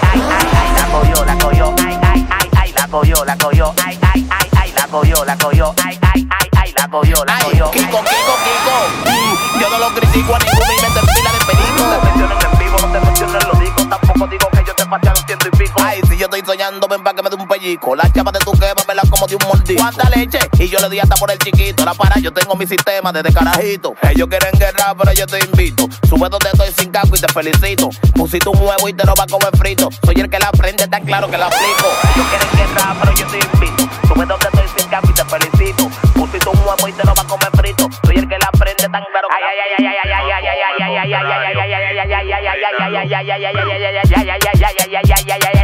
Ay, 0.00 0.22
ay, 0.22 0.46
ay, 0.56 0.72
la 0.74 0.86
cogió, 0.88 1.24
la 1.24 1.38
cogió. 1.38 1.74
Ay, 1.84 1.98
ay, 2.02 2.26
ay, 2.30 2.52
ay, 2.56 2.72
la 2.72 2.86
cogió, 2.88 3.24
la 3.24 3.36
cogió. 3.36 3.74
Ay, 3.84 3.98
ay, 4.14 4.26
ay, 4.30 4.50
ay, 4.62 4.72
la 4.76 4.88
cogió, 4.88 5.24
la 5.24 5.36
cogió. 5.36 5.74
Ay, 5.84 5.98
ay, 6.14 6.26
ay, 6.40 6.48
ay, 6.56 6.74
la 6.76 6.88
cogió, 6.88 7.24
la 7.26 7.36
Ay, 7.36 7.42
cogió. 7.44 7.70
Kiko, 7.70 7.98
Kiko, 7.98 8.34
Kiko. 8.44 9.10
Mm, 9.10 9.60
yo 9.60 9.68
no 9.70 9.78
lo 9.78 9.88
critico 9.94 10.34
a 10.34 10.38
ninguno 10.38 10.72
y 10.72 10.80
me 10.80 10.88
te 10.88 11.12
fila 11.12 11.32
de 11.32 11.44
perico. 11.44 11.82
No 11.84 11.90
te 11.90 12.04
mencionen 12.06 12.38
en 12.40 12.58
vivo, 12.58 12.76
no 12.80 12.92
te 12.92 13.00
mencionen 13.06 13.42
lo 13.46 13.60
digo. 13.60 13.88
Tampoco 13.88 14.26
digo 14.28 14.48
que 14.52 14.64
yo 14.66 14.74
te 14.74 14.86
pasé 14.86 15.08
a 15.08 15.10
los 15.10 15.24
ciento 15.26 15.48
y 15.48 15.50
pico. 15.50 15.80
Ay, 15.84 16.00
si 16.08 16.16
yo 16.16 16.24
estoy 16.24 16.42
soñando, 16.46 16.88
ven 16.88 17.02
pa' 17.02 17.12
que 17.12 17.22
me 17.22 17.27
La 17.68 18.10
chapa 18.10 18.32
de 18.32 18.38
tu 18.38 18.52
quema, 18.52 18.82
me 18.88 18.94
la 18.94 19.02
como 19.02 19.26
de 19.26 19.36
un 19.36 19.42
mordisco. 19.46 19.82
¿Cuánta 19.82 20.08
leche? 20.08 20.38
Y 20.58 20.68
yo 20.68 20.78
le 20.80 20.88
di 20.88 21.00
hasta 21.00 21.16
por 21.16 21.30
el 21.30 21.38
chiquito. 21.38 21.84
La 21.84 21.92
para, 21.92 22.18
yo 22.18 22.32
tengo 22.32 22.54
mi 22.56 22.66
sistema 22.66 23.12
desde 23.12 23.30
carajito. 23.30 23.94
Ellos 24.08 24.26
quieren 24.28 24.58
guerra, 24.58 24.94
pero 24.96 25.12
yo 25.12 25.26
te 25.26 25.38
invito. 25.44 25.86
Sube 26.08 26.30
donde 26.30 26.48
estoy 26.50 26.72
sin 26.72 26.90
casco 26.90 27.14
y 27.14 27.20
te 27.20 27.30
felicito. 27.30 27.90
Pusiste 28.14 28.48
un 28.48 28.56
huevo 28.56 28.88
y 28.88 28.94
te 28.94 29.04
lo 29.04 29.12
va 29.14 29.24
a 29.24 29.26
comer 29.26 29.54
frito. 29.58 29.90
Soy 30.02 30.14
el 30.14 30.30
que 30.30 30.38
la 30.38 30.48
aprende, 30.48 30.84
está 30.84 30.98
claro 31.00 31.28
que 31.28 31.36
la 31.36 31.46
aplico. 31.46 31.88
Ellos 32.14 32.26
quieren 32.30 32.48
guerra, 32.56 32.96
pero 33.00 33.14
yo 33.14 33.26
te 33.26 33.38
invito. 33.38 33.88
Sube 34.08 34.24
donde 34.24 34.46
estoy 34.46 34.68
sin 34.78 34.88
cambio 34.88 35.10
y 35.10 35.14
te 35.14 35.24
felicito. 35.26 35.90
Pusiste 36.14 36.48
un 36.48 36.58
huevo 36.60 36.88
y 36.88 36.92
te 36.94 37.04
lo 37.04 37.14
va 37.14 37.22
a 37.22 37.26
comer 37.26 37.50
frito. 37.52 37.90
Soy 38.02 38.16
el 38.16 38.28
que 38.28 38.38
la 38.38 38.46
aprende 38.46 38.88
tan 38.88 39.04
claro 39.04 39.20
que 39.20 39.28
la 39.28 39.36
Ay, 39.36 39.44
ay, 39.44 39.76
ay, 45.20 45.44
ay, 45.44 45.57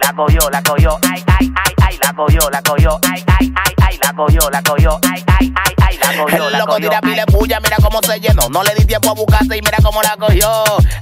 la 0.00 0.12
cogió, 0.14 0.50
la 0.50 0.62
cogió. 0.62 0.98
Ay, 1.10 1.22
ay, 1.38 1.52
ay, 1.54 1.74
ay, 1.86 1.98
la 2.02 2.12
cogió, 2.12 2.50
la 2.50 2.62
cogió. 2.62 3.00
Ay, 3.10 3.22
ay, 3.38 3.52
ay, 3.54 3.74
ay, 3.82 3.98
la 4.02 4.12
cogió, 4.12 4.50
la 4.50 4.62
cogió. 4.62 5.00
Ay, 5.10 5.22
ay, 5.38 5.52
ay, 5.54 5.74
ay, 5.86 5.98
la 5.98 6.16
cogió, 6.22 6.46
El 6.46 6.52
la 6.52 6.58
loco 6.58 6.72
cogió. 6.72 6.88
tira 6.88 7.00
pile 7.00 7.26
puya, 7.26 7.60
mira 7.60 7.76
cómo 7.82 8.00
se 8.02 8.18
llenó. 8.20 8.48
No 8.50 8.62
le 8.62 8.74
di 8.74 8.84
tiempo 8.84 9.10
a 9.10 9.14
buscarse 9.14 9.56
y 9.56 9.62
mira 9.62 9.78
cómo 9.82 10.02
la 10.02 10.16
cogió. 10.16 10.48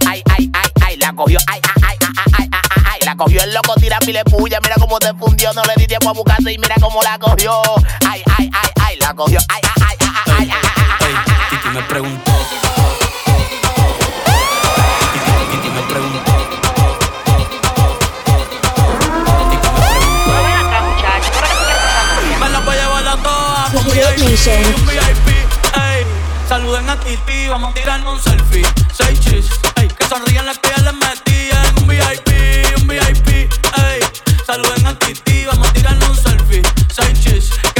Ay, 0.08 0.22
ay, 0.36 0.50
ay, 0.52 0.70
ay, 0.82 0.96
la 0.96 1.12
cogió. 1.12 1.38
Ay, 1.46 1.60
ay, 1.62 1.82
ay, 1.88 1.96
ay, 2.00 2.14
ay, 2.16 2.48
ay, 2.52 2.62
ay, 2.70 2.82
ay, 2.92 3.00
la 3.04 3.16
cogió. 3.16 3.42
El 3.42 3.54
loco 3.54 3.74
tira 3.76 3.98
pile 4.00 4.24
puya, 4.24 4.60
mira 4.60 4.74
cómo 4.78 4.98
se 5.00 5.12
fundió. 5.14 5.52
No 5.52 5.62
le 5.64 5.74
di 5.76 5.86
tiempo 5.86 6.08
a 6.10 6.12
buscarse 6.12 6.52
y 6.52 6.58
mira 6.58 6.74
cómo 6.80 7.02
la 7.02 7.18
cogió. 7.18 7.60
Ay, 8.08 8.22
ay, 8.38 8.50
ay, 8.52 8.70
ay, 8.86 8.96
la 8.98 9.14
cogió. 9.14 9.38
Ay, 9.48 9.60
ay, 9.62 9.96
ay, 10.00 10.08
ay, 10.10 10.18
ay, 10.20 10.40
ay, 10.40 10.50
ay, 10.50 10.68
ay, 10.76 10.98
ay, 11.00 11.14
ay. 11.16 11.50
Titi 11.50 11.68
me 11.68 11.82
preguntó. 11.82 12.59
Nation. 24.20 24.62
VIP, 24.86 25.28
ey. 25.76 26.04
Saluden 26.46 26.88
a 26.88 26.96
Titi, 27.00 27.48
vamos 27.48 27.70
a 27.70 27.74
tirarnos 27.74 28.14
un 28.14 28.20
selfie. 28.22 28.66
Seis 28.92 29.18
chis, 29.20 29.48
ey. 29.76 29.88
Que 29.88 30.06
sonrían 30.06 30.44
las 30.44 30.58
que 30.58 30.68
ya 30.68 30.82
les 30.82 30.94
metían. 30.94 31.66
Un 31.80 31.88
VIP, 31.88 32.28
un 32.76 32.86
VIP, 32.86 33.28
ey. 33.28 34.00
Saluden 34.46 34.86
a 34.86 34.98
Titi, 34.98 35.44
vamos 35.46 35.68
a 35.68 35.72
tirarnos 35.72 36.08
un 36.10 36.16
selfie. 36.16 36.62
Seis 36.92 37.20
chis, 37.20 37.50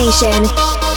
Nation. 0.00 0.89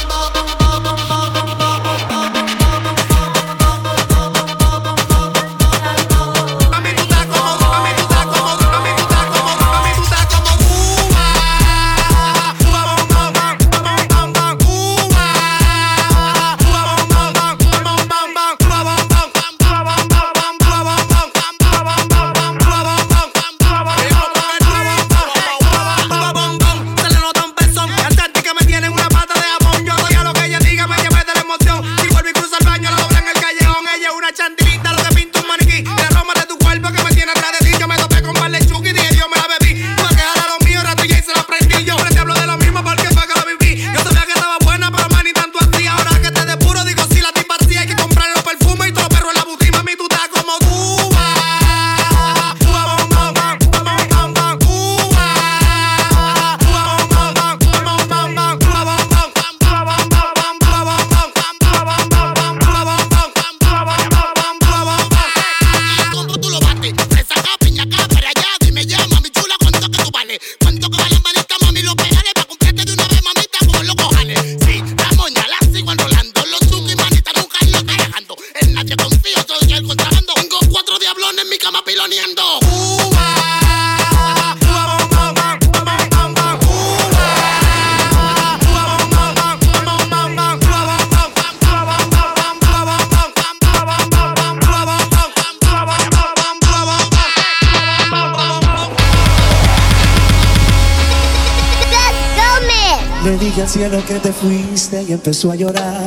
Y 105.07 105.13
empezó 105.13 105.51
a 105.51 105.55
llorar. 105.55 106.05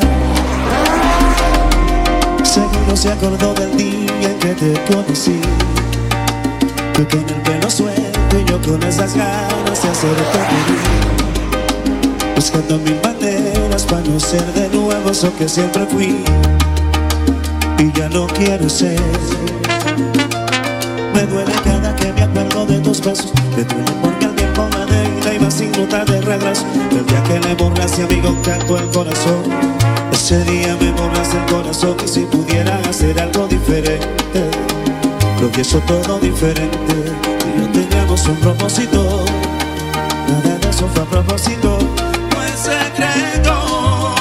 Seguro 2.43 2.97
se 2.97 3.11
acordó 3.11 3.53
del 3.55 3.77
día 3.77 4.31
en 4.31 4.39
que 4.39 4.55
te 4.55 4.73
conocí. 4.93 5.41
Tú 6.95 7.07
con 7.09 7.21
el 7.21 7.43
pelo 7.43 7.71
suelto 7.71 8.39
y 8.39 8.45
yo 8.45 8.61
con 8.63 8.83
esas 8.83 9.15
ganas 9.15 9.83
de 9.83 9.89
hacerte 9.89 10.25
feliz. 10.33 10.81
Buscando 12.35 12.79
mil 12.79 12.99
maneras 13.03 13.85
para 13.85 14.03
no 14.03 14.21
ser 14.21 14.45
de 14.55 14.69
nuevo 14.69 15.11
eso 15.11 15.33
que 15.37 15.49
siempre 15.49 15.87
fui. 15.87 16.25
Y 17.79 17.93
ya 17.99 18.09
no 18.09 18.27
quiero 18.29 18.69
ser. 18.69 19.01
Me 21.13 21.23
duele 21.23 21.53
cada 21.65 21.95
que 21.97 22.13
me 22.13 22.23
acuerdo 22.23 22.67
de 22.67 22.79
tus 22.81 23.01
besos. 23.01 23.33
Me 23.35 23.65
duele 23.65 23.65
tiempo 23.65 24.16
deja 25.27 25.35
y 25.35 25.39
va 25.39 25.51
sin 25.51 25.73
notar 25.73 26.07
de 26.07 26.21
regreso. 26.21 26.65
El 26.91 27.07
día 27.07 27.23
que 27.25 27.41
le 27.41 27.55
borraste, 27.55 28.03
amigo, 28.03 28.37
canto 28.43 28.79
el 28.79 28.89
corazón. 28.91 29.43
Ese 30.13 30.43
día 30.45 30.77
me 30.81 30.91
borraste 30.93 31.37
el 31.37 31.53
corazón 31.53 31.97
y 32.05 32.09
si 32.09 32.21
pudiera 32.21 32.79
hacer 32.89 33.21
algo 33.21 33.47
diferente, 33.47 34.51
lo 35.41 35.49
pienso 35.51 35.79
todo 35.81 36.19
diferente. 36.19 36.95
Y 37.57 37.61
yo 37.61 37.69
teníamos 37.73 38.27
un 38.27 38.37
propósito, 38.37 39.25
nada 40.29 40.59
de 40.59 40.69
eso 40.69 40.89
fue 40.89 41.03
a 41.03 41.07
propósito. 41.07 41.79
No 42.33 42.43
es 42.43 42.59
secreto. 42.59 44.16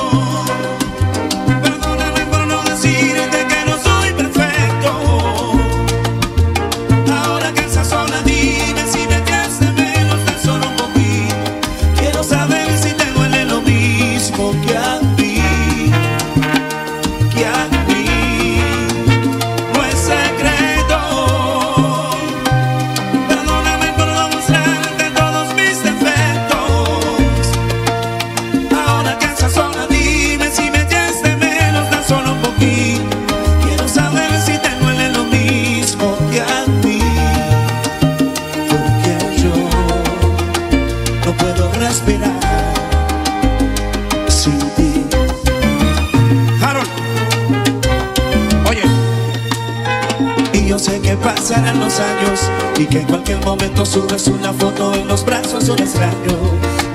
Que 52.95 53.01
en 53.01 53.07
cualquier 53.07 53.43
momento 53.43 53.85
subes 53.85 54.25
una 54.27 54.53
foto 54.53 54.93
en 54.93 55.05
los 55.09 55.25
brazos 55.25 55.65
de 55.65 55.73
un 55.73 55.79
extraño. 55.79 56.37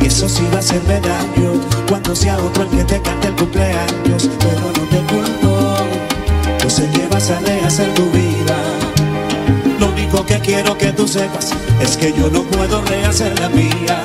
Y 0.01 0.07
eso 0.07 0.31
sí 0.31 0.43
va 0.51 0.57
a 0.57 0.61
hacerme 0.61 0.99
daño 0.99 1.61
cuando 1.91 2.17
sea 2.17 2.39
otro 2.39 2.63
el 2.63 2.71
que 2.71 2.85
te 2.85 3.03
cante 3.03 3.29
el 3.29 3.35
cumpleaños. 3.35 4.31
Pero 4.39 4.61
no 4.77 4.83
te 4.89 4.99
culpo, 5.13 5.77
yo 6.63 6.71
sé 6.71 6.89
que 6.89 7.07
vas 7.09 7.31
a 7.31 7.39
rehacer 7.41 7.93
tu 7.93 8.05
vida. 8.13 8.57
Lo 9.79 9.89
único 9.89 10.25
que 10.25 10.41
quiero 10.41 10.79
que 10.79 10.91
tú 10.93 11.07
sepas 11.07 11.53
es 11.83 11.99
que 11.99 12.15
yo 12.15 12.31
no 12.31 12.45
puedo 12.45 12.81
rehacer 12.83 13.39
la 13.39 13.51
mía. 13.51 14.03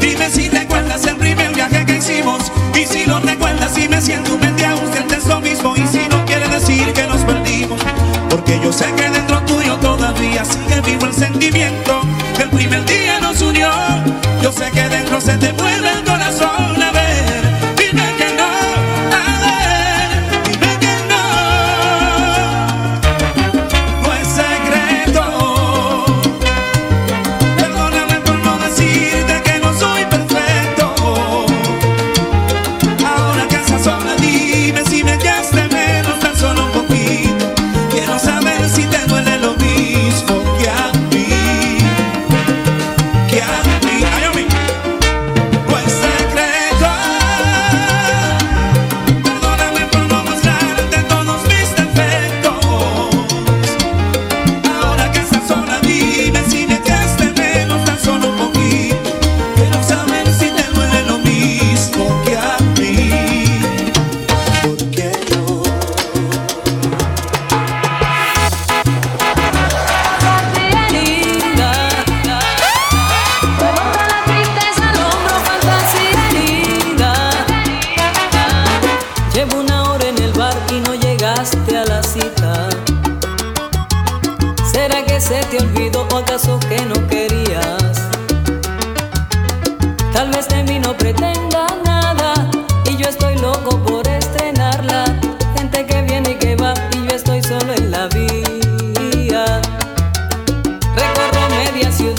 Dime 0.00 0.28
si 0.28 0.48
recuerdas 0.48 1.06
el 1.06 1.16
primer 1.16 1.54
viaje 1.54 1.86
que 1.86 1.98
hicimos 1.98 2.40
y 2.74 2.86
si 2.86 3.06
lo 3.06 3.20
recuerdas 3.20 3.78
y 3.78 3.88
me 3.88 4.00
siento 4.00 4.34
un 4.34 4.56
día 4.56 4.72
ausente 4.72 5.14
es 5.14 5.26
lo 5.26 5.40
mismo 5.40 5.76
y 5.76 5.86
si 5.86 6.08
no 6.08 6.24
quiere 6.24 6.48
decir 6.48 6.92
que 6.92 7.06
nos 7.06 7.20
perdimos 7.22 7.80
porque 8.28 8.60
yo 8.62 8.72
sé 8.72 8.86
que 8.96 9.15
todavía 10.36 10.44
sigue 10.44 10.80
vivo 10.82 11.06
el 11.06 11.14
sentimiento 11.14 12.00
que 12.36 12.42
el 12.42 12.50
primer 12.50 12.84
día 12.84 13.20
nos 13.20 13.40
unió. 13.40 13.70
Yo 14.42 14.52
sé 14.52 14.70
que 14.70 14.88
dentro 14.88 15.20
se 15.20 15.36
te 15.38 15.52
mueve 15.52 15.90
el 15.90 16.04
corazón 16.04 16.15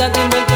media 0.10 0.28
ciudad 0.30 0.47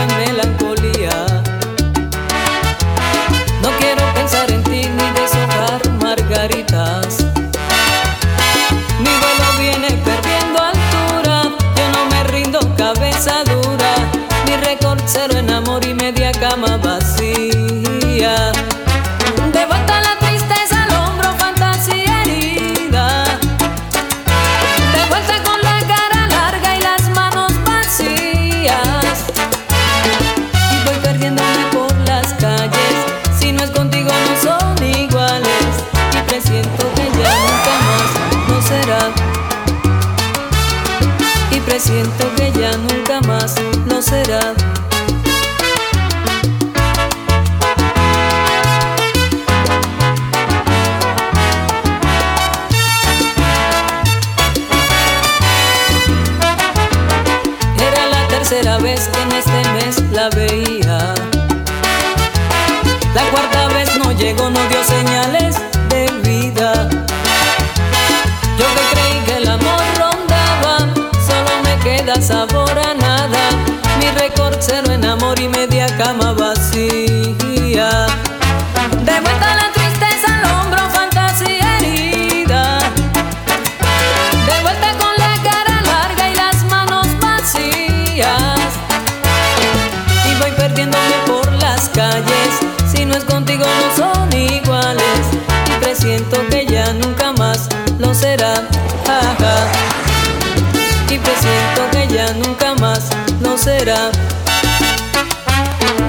será. 103.61 104.09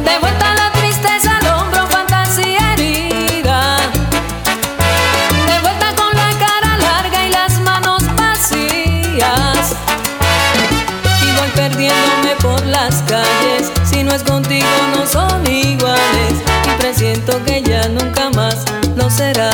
De 0.05 0.19
vuelta 0.21 0.55
la 0.55 0.73
tristeza 0.73 1.37
al 1.37 1.47
hombro, 1.49 1.87
fantasía 1.89 2.73
herida. 2.73 3.77
De 5.47 5.59
vuelta 5.61 5.95
con 5.95 6.17
la 6.17 6.31
cara 6.39 6.79
larga 6.79 7.27
y 7.27 7.29
las 7.29 7.61
manos 7.61 8.05
vacías. 8.17 9.75
Y 11.21 11.39
voy 11.39 11.51
perdiéndome 11.55 12.37
por 12.41 12.65
las 12.65 13.03
calles. 13.03 13.71
Si 13.85 14.03
no 14.03 14.15
es 14.15 14.23
contigo, 14.23 14.67
no 14.97 15.07
son 15.07 15.47
iguales. 15.47 16.35
Y 16.65 16.81
presiento 16.81 17.45
que 17.45 17.61
ya 17.63 17.87
nunca 17.89 18.31
más 18.31 18.65
lo 18.97 19.11
será. 19.11 19.51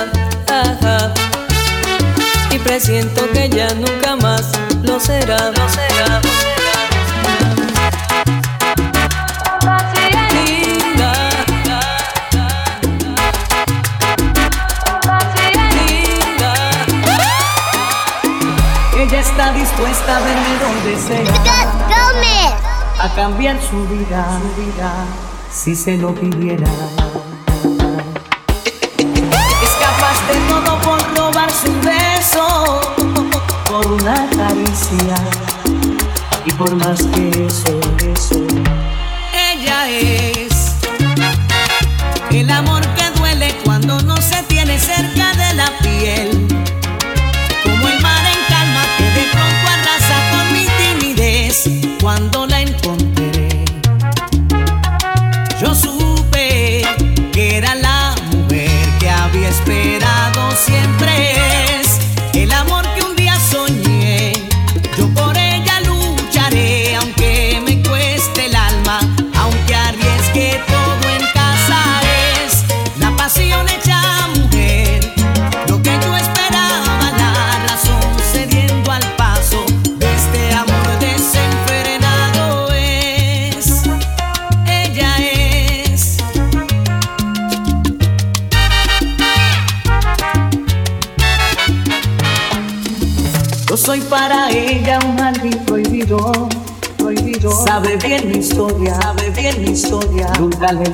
Y 2.52 2.58
presiento 2.58 3.28
que 3.32 3.48
ya 3.48 3.74
nunca 3.74 4.14
más 4.14 4.52
lo 4.84 5.00
será. 5.00 5.50
Lo 5.50 5.68
será. 5.68 6.20
Dispuesta 19.88 20.16
a 20.16 20.20
verme 20.20 20.58
donde 20.60 20.96
sea. 20.98 21.24
A 23.00 23.14
cambiar 23.14 23.56
su 23.62 23.86
vida, 23.86 24.26
su 24.40 24.60
vida, 24.60 24.92
si 25.52 25.76
se 25.76 25.96
lo 25.96 26.14
pidiera. 26.14 26.66
Es 29.62 29.72
capaz 29.80 30.18
de 30.26 30.36
todo 30.48 30.80
por 30.80 31.16
robarse 31.16 31.70
un 31.70 31.80
beso, 31.80 32.80
por 33.68 33.86
una 33.86 34.28
caricia 34.36 35.14
y 36.44 36.50
por 36.52 36.74
más 36.74 37.02
que 37.04 37.46
eso, 37.46 37.80
eso. 38.00 38.77
Soy 93.98 94.08
para 94.08 94.50
ella 94.50 94.98
un 95.04 95.18
jardín 95.18 95.58
prohibido, 95.64 96.48
prohibido. 96.96 97.50
Sabe 97.64 97.96
bien 97.96 98.30
mi 98.30 98.38
historia, 98.38 99.00
sabe 99.00 99.30
bien 99.30 99.62
mi 99.62 99.70
historia. 99.70 100.32
Nunca 100.38 100.72
le. 100.72 100.84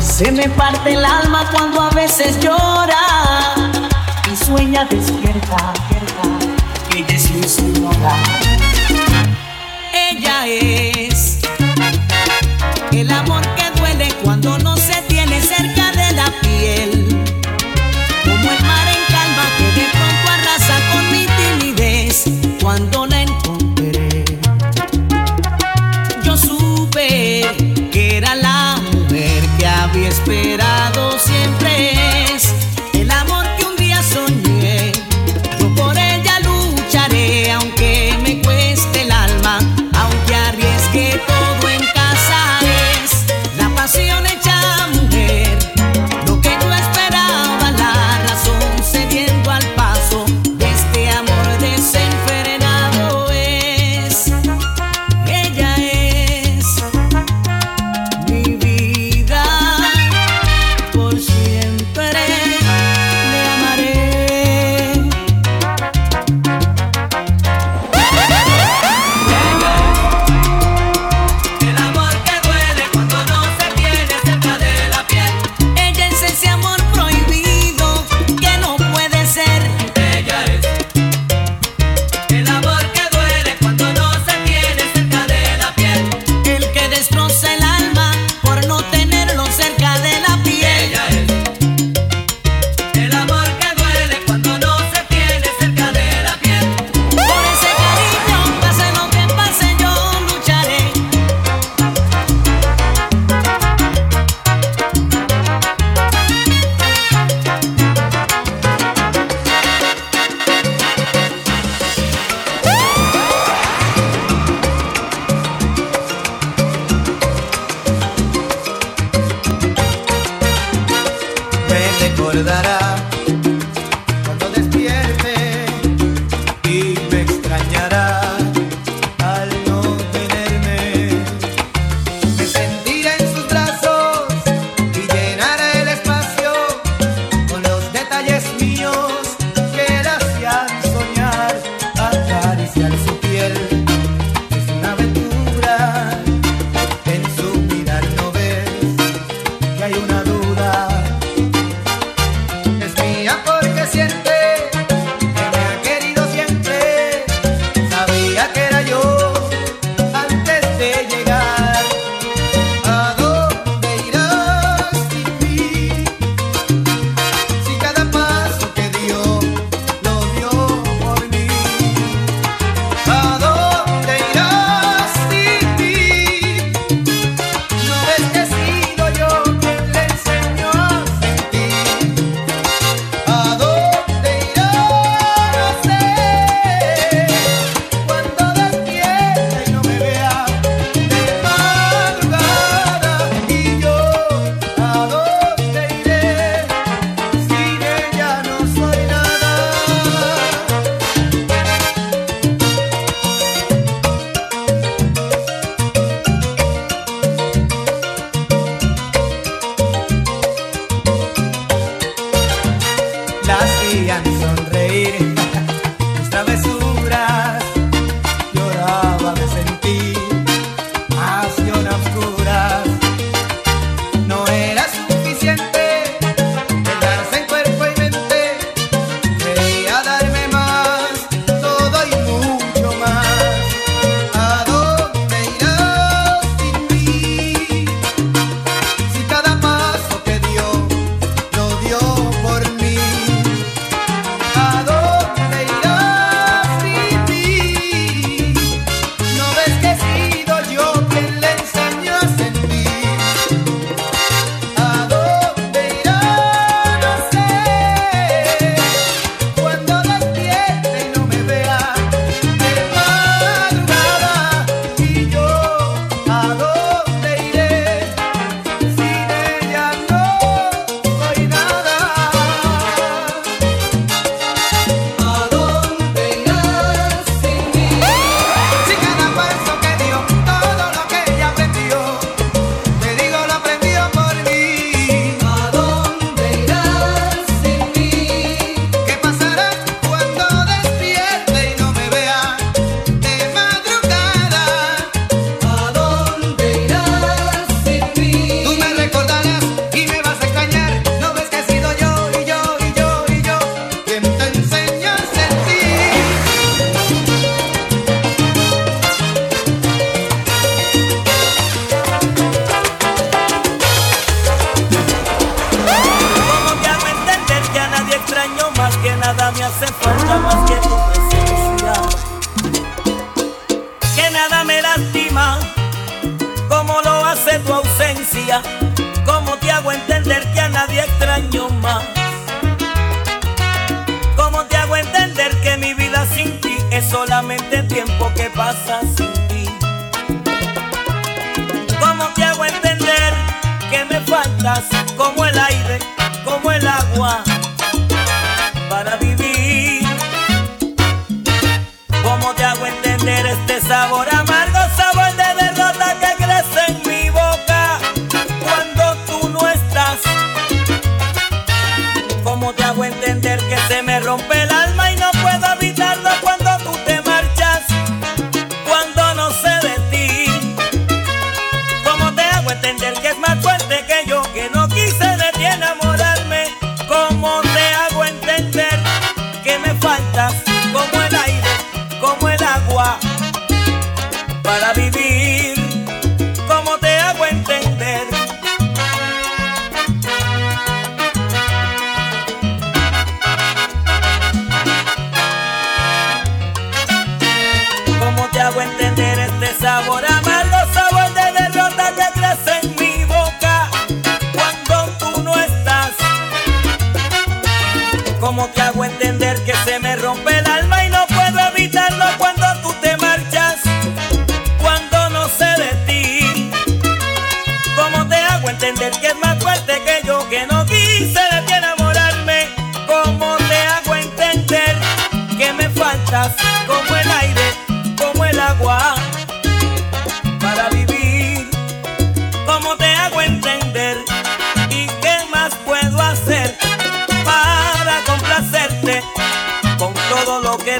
Se 0.00 0.32
me 0.32 0.48
parte 0.50 0.92
el 0.92 1.04
alma 1.04 1.48
cuando 1.50 1.80
a 1.80 1.90
veces 1.90 2.38
llora 2.40 2.96
y 4.30 4.36
sueña 4.44 4.84
despierta, 4.84 5.72
despierta, 5.74 6.96
ella 6.96 7.16
es 7.16 7.30
mi 7.30 7.42
señora. 7.42 8.16
Ella 9.92 10.46
es 10.46 10.87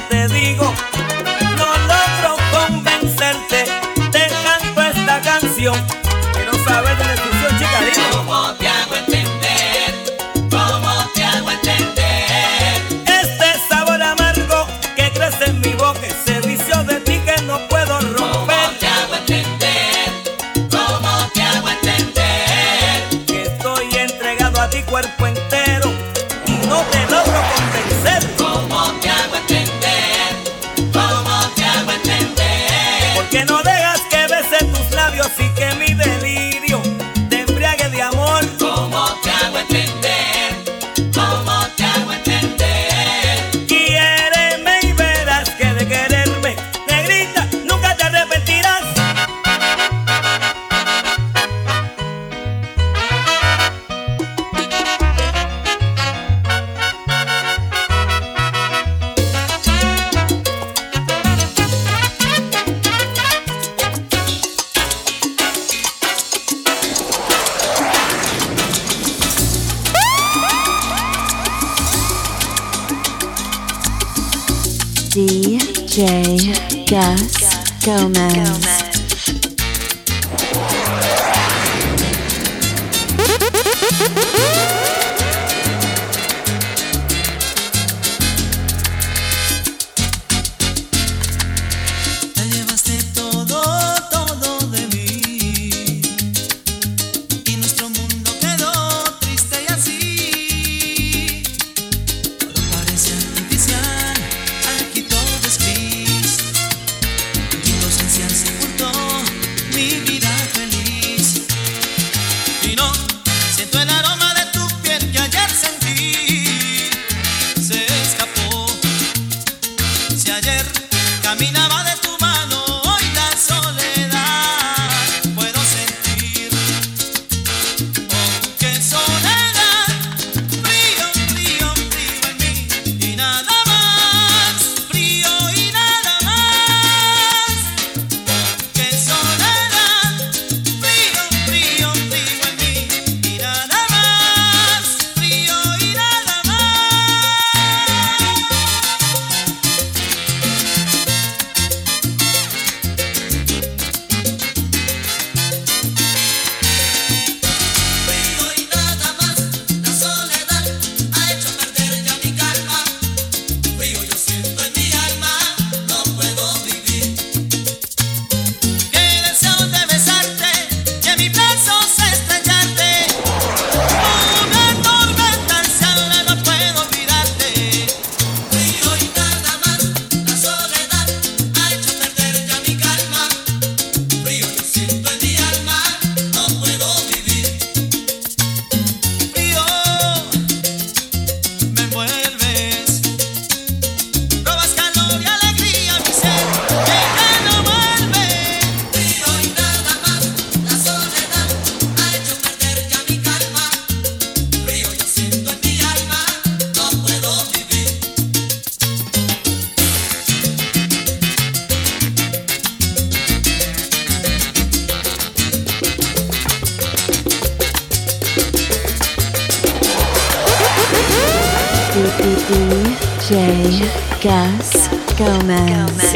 te 0.07 0.27
digo, 0.29 0.73
no 1.57 1.65
logro 1.87 2.37
convencerte, 2.51 3.65
te 4.11 4.27
canto 4.43 4.81
esta 4.81 5.21
canción. 5.21 5.98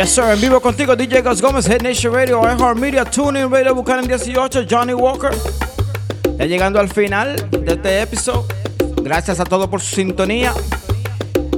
Yes, 0.03 0.15
sir, 0.15 0.25
en 0.25 0.41
vivo 0.41 0.59
contigo, 0.59 0.97
DJ 0.97 1.21
Gus 1.21 1.41
Gómez, 1.41 1.65
Head 1.65 1.81
Nation 1.81 2.13
Radio, 2.13 2.41
iHeart 2.41 2.77
Media, 2.77 3.05
TuneIn 3.05 3.49
Radio, 3.49 3.73
buscar 3.73 3.99
en 3.99 4.07
18, 4.09 4.65
Johnny 4.69 4.93
Walker. 4.93 5.31
Ya 6.37 6.45
llegando 6.45 6.77
al 6.77 6.89
final 6.89 7.37
de 7.51 7.71
este 7.71 8.01
episodio. 8.01 8.45
Gracias 9.01 9.39
a 9.39 9.45
todos 9.45 9.69
por 9.69 9.79
su 9.79 9.95
sintonía. 9.95 10.53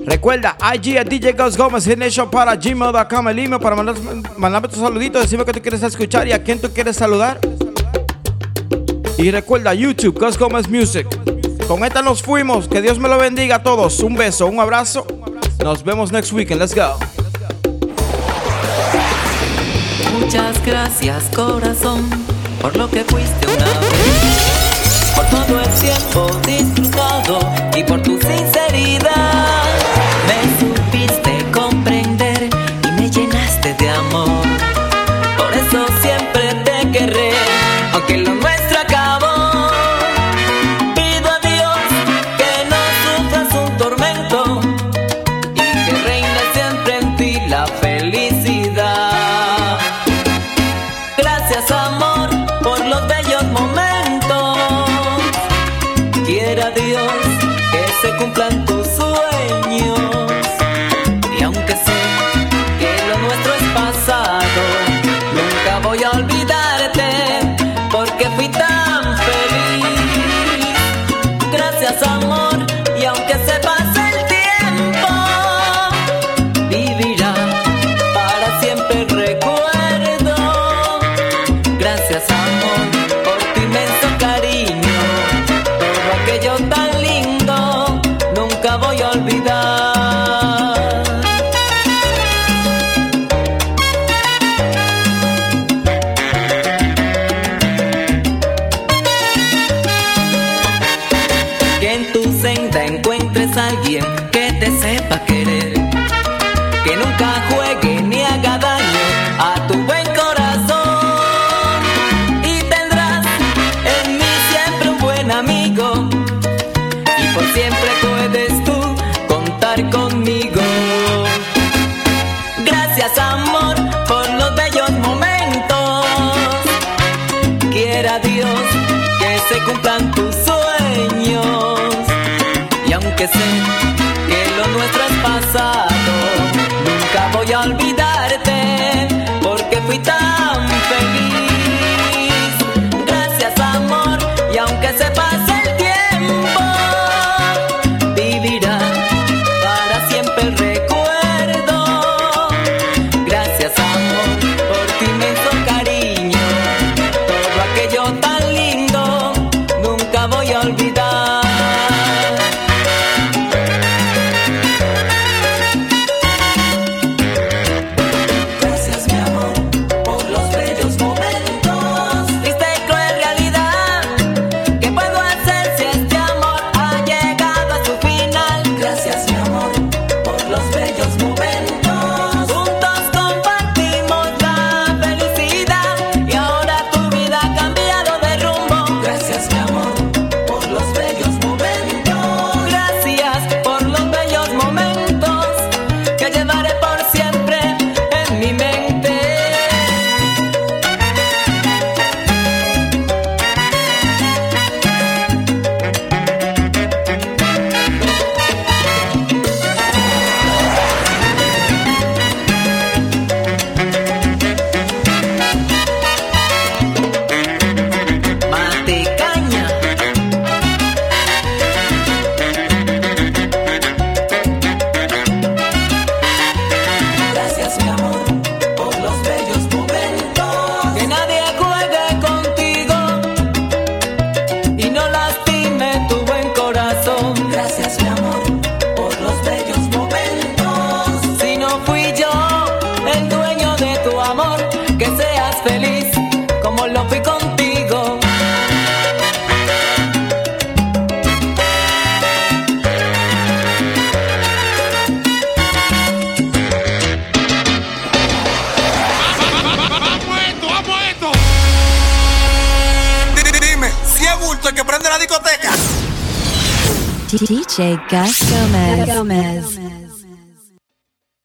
Recuerda, 0.06 0.56
IG 0.76 1.00
a 1.00 1.04
DJ 1.04 1.34
Gus 1.34 1.58
Gómez, 1.58 1.88
Head 1.88 1.98
Nation 1.98 2.30
para 2.30 2.56
gmail.com, 2.56 3.30
el 3.30 3.40
email 3.40 3.60
para 3.60 3.76
mandar, 3.76 3.96
mandarme 4.38 4.68
tus 4.68 4.78
saluditos, 4.78 5.24
decime 5.24 5.44
que 5.44 5.52
tú 5.52 5.62
quieres 5.64 5.82
escuchar 5.82 6.28
y 6.28 6.32
a 6.32 6.44
quién 6.44 6.62
tú 6.62 6.70
quieres 6.72 6.98
saludar. 6.98 7.40
Y 9.18 9.32
recuerda, 9.32 9.74
YouTube, 9.74 10.20
Gus 10.20 10.38
Gómez 10.38 10.70
Music. 10.70 11.08
Con 11.68 11.84
esta 11.84 12.04
nos 12.04 12.22
fuimos. 12.22 12.68
Que 12.68 12.80
Dios 12.80 13.00
me 13.00 13.10
lo 13.10 13.18
bendiga 13.18 13.56
a 13.56 13.64
todos. 13.64 14.02
Un 14.02 14.14
beso, 14.14 14.46
un 14.46 14.60
abrazo. 14.60 15.08
Nos 15.64 15.84
vemos 15.84 16.12
next 16.12 16.32
weekend. 16.32 16.62
Let's 16.62 16.76
go. 16.76 17.00
Muchas 20.20 20.66
gracias 20.66 21.24
corazón 21.36 22.10
por 22.62 22.76
lo 22.78 22.90
que 22.90 23.04
fuiste 23.04 23.48
una 23.48 23.66
vez, 23.66 25.14
por 25.16 25.26
todo 25.26 25.62
el 25.62 25.70
tiempo 25.80 26.28
disfrutado 26.48 27.40
y 27.76 27.84
por 27.84 28.02
tu 28.02 28.20
sinceridad. 28.20 29.64
Me 30.28 30.40
supiste 30.60 31.52
comprender 31.52 32.50
y 32.88 33.02
me 33.02 33.10
llenaste 33.10 33.74
de 33.74 33.90
amor. 33.90 34.46
Por 35.38 35.54
eso 35.54 35.86
siempre 36.02 36.54
te 36.64 36.92
querré, 36.92 37.32
aunque 37.94 38.18
lo 38.18 38.32
que 56.56 58.08
se 58.08 58.16
cumplan 58.18 58.66
tus 58.66 58.88
sueños. 58.88 60.05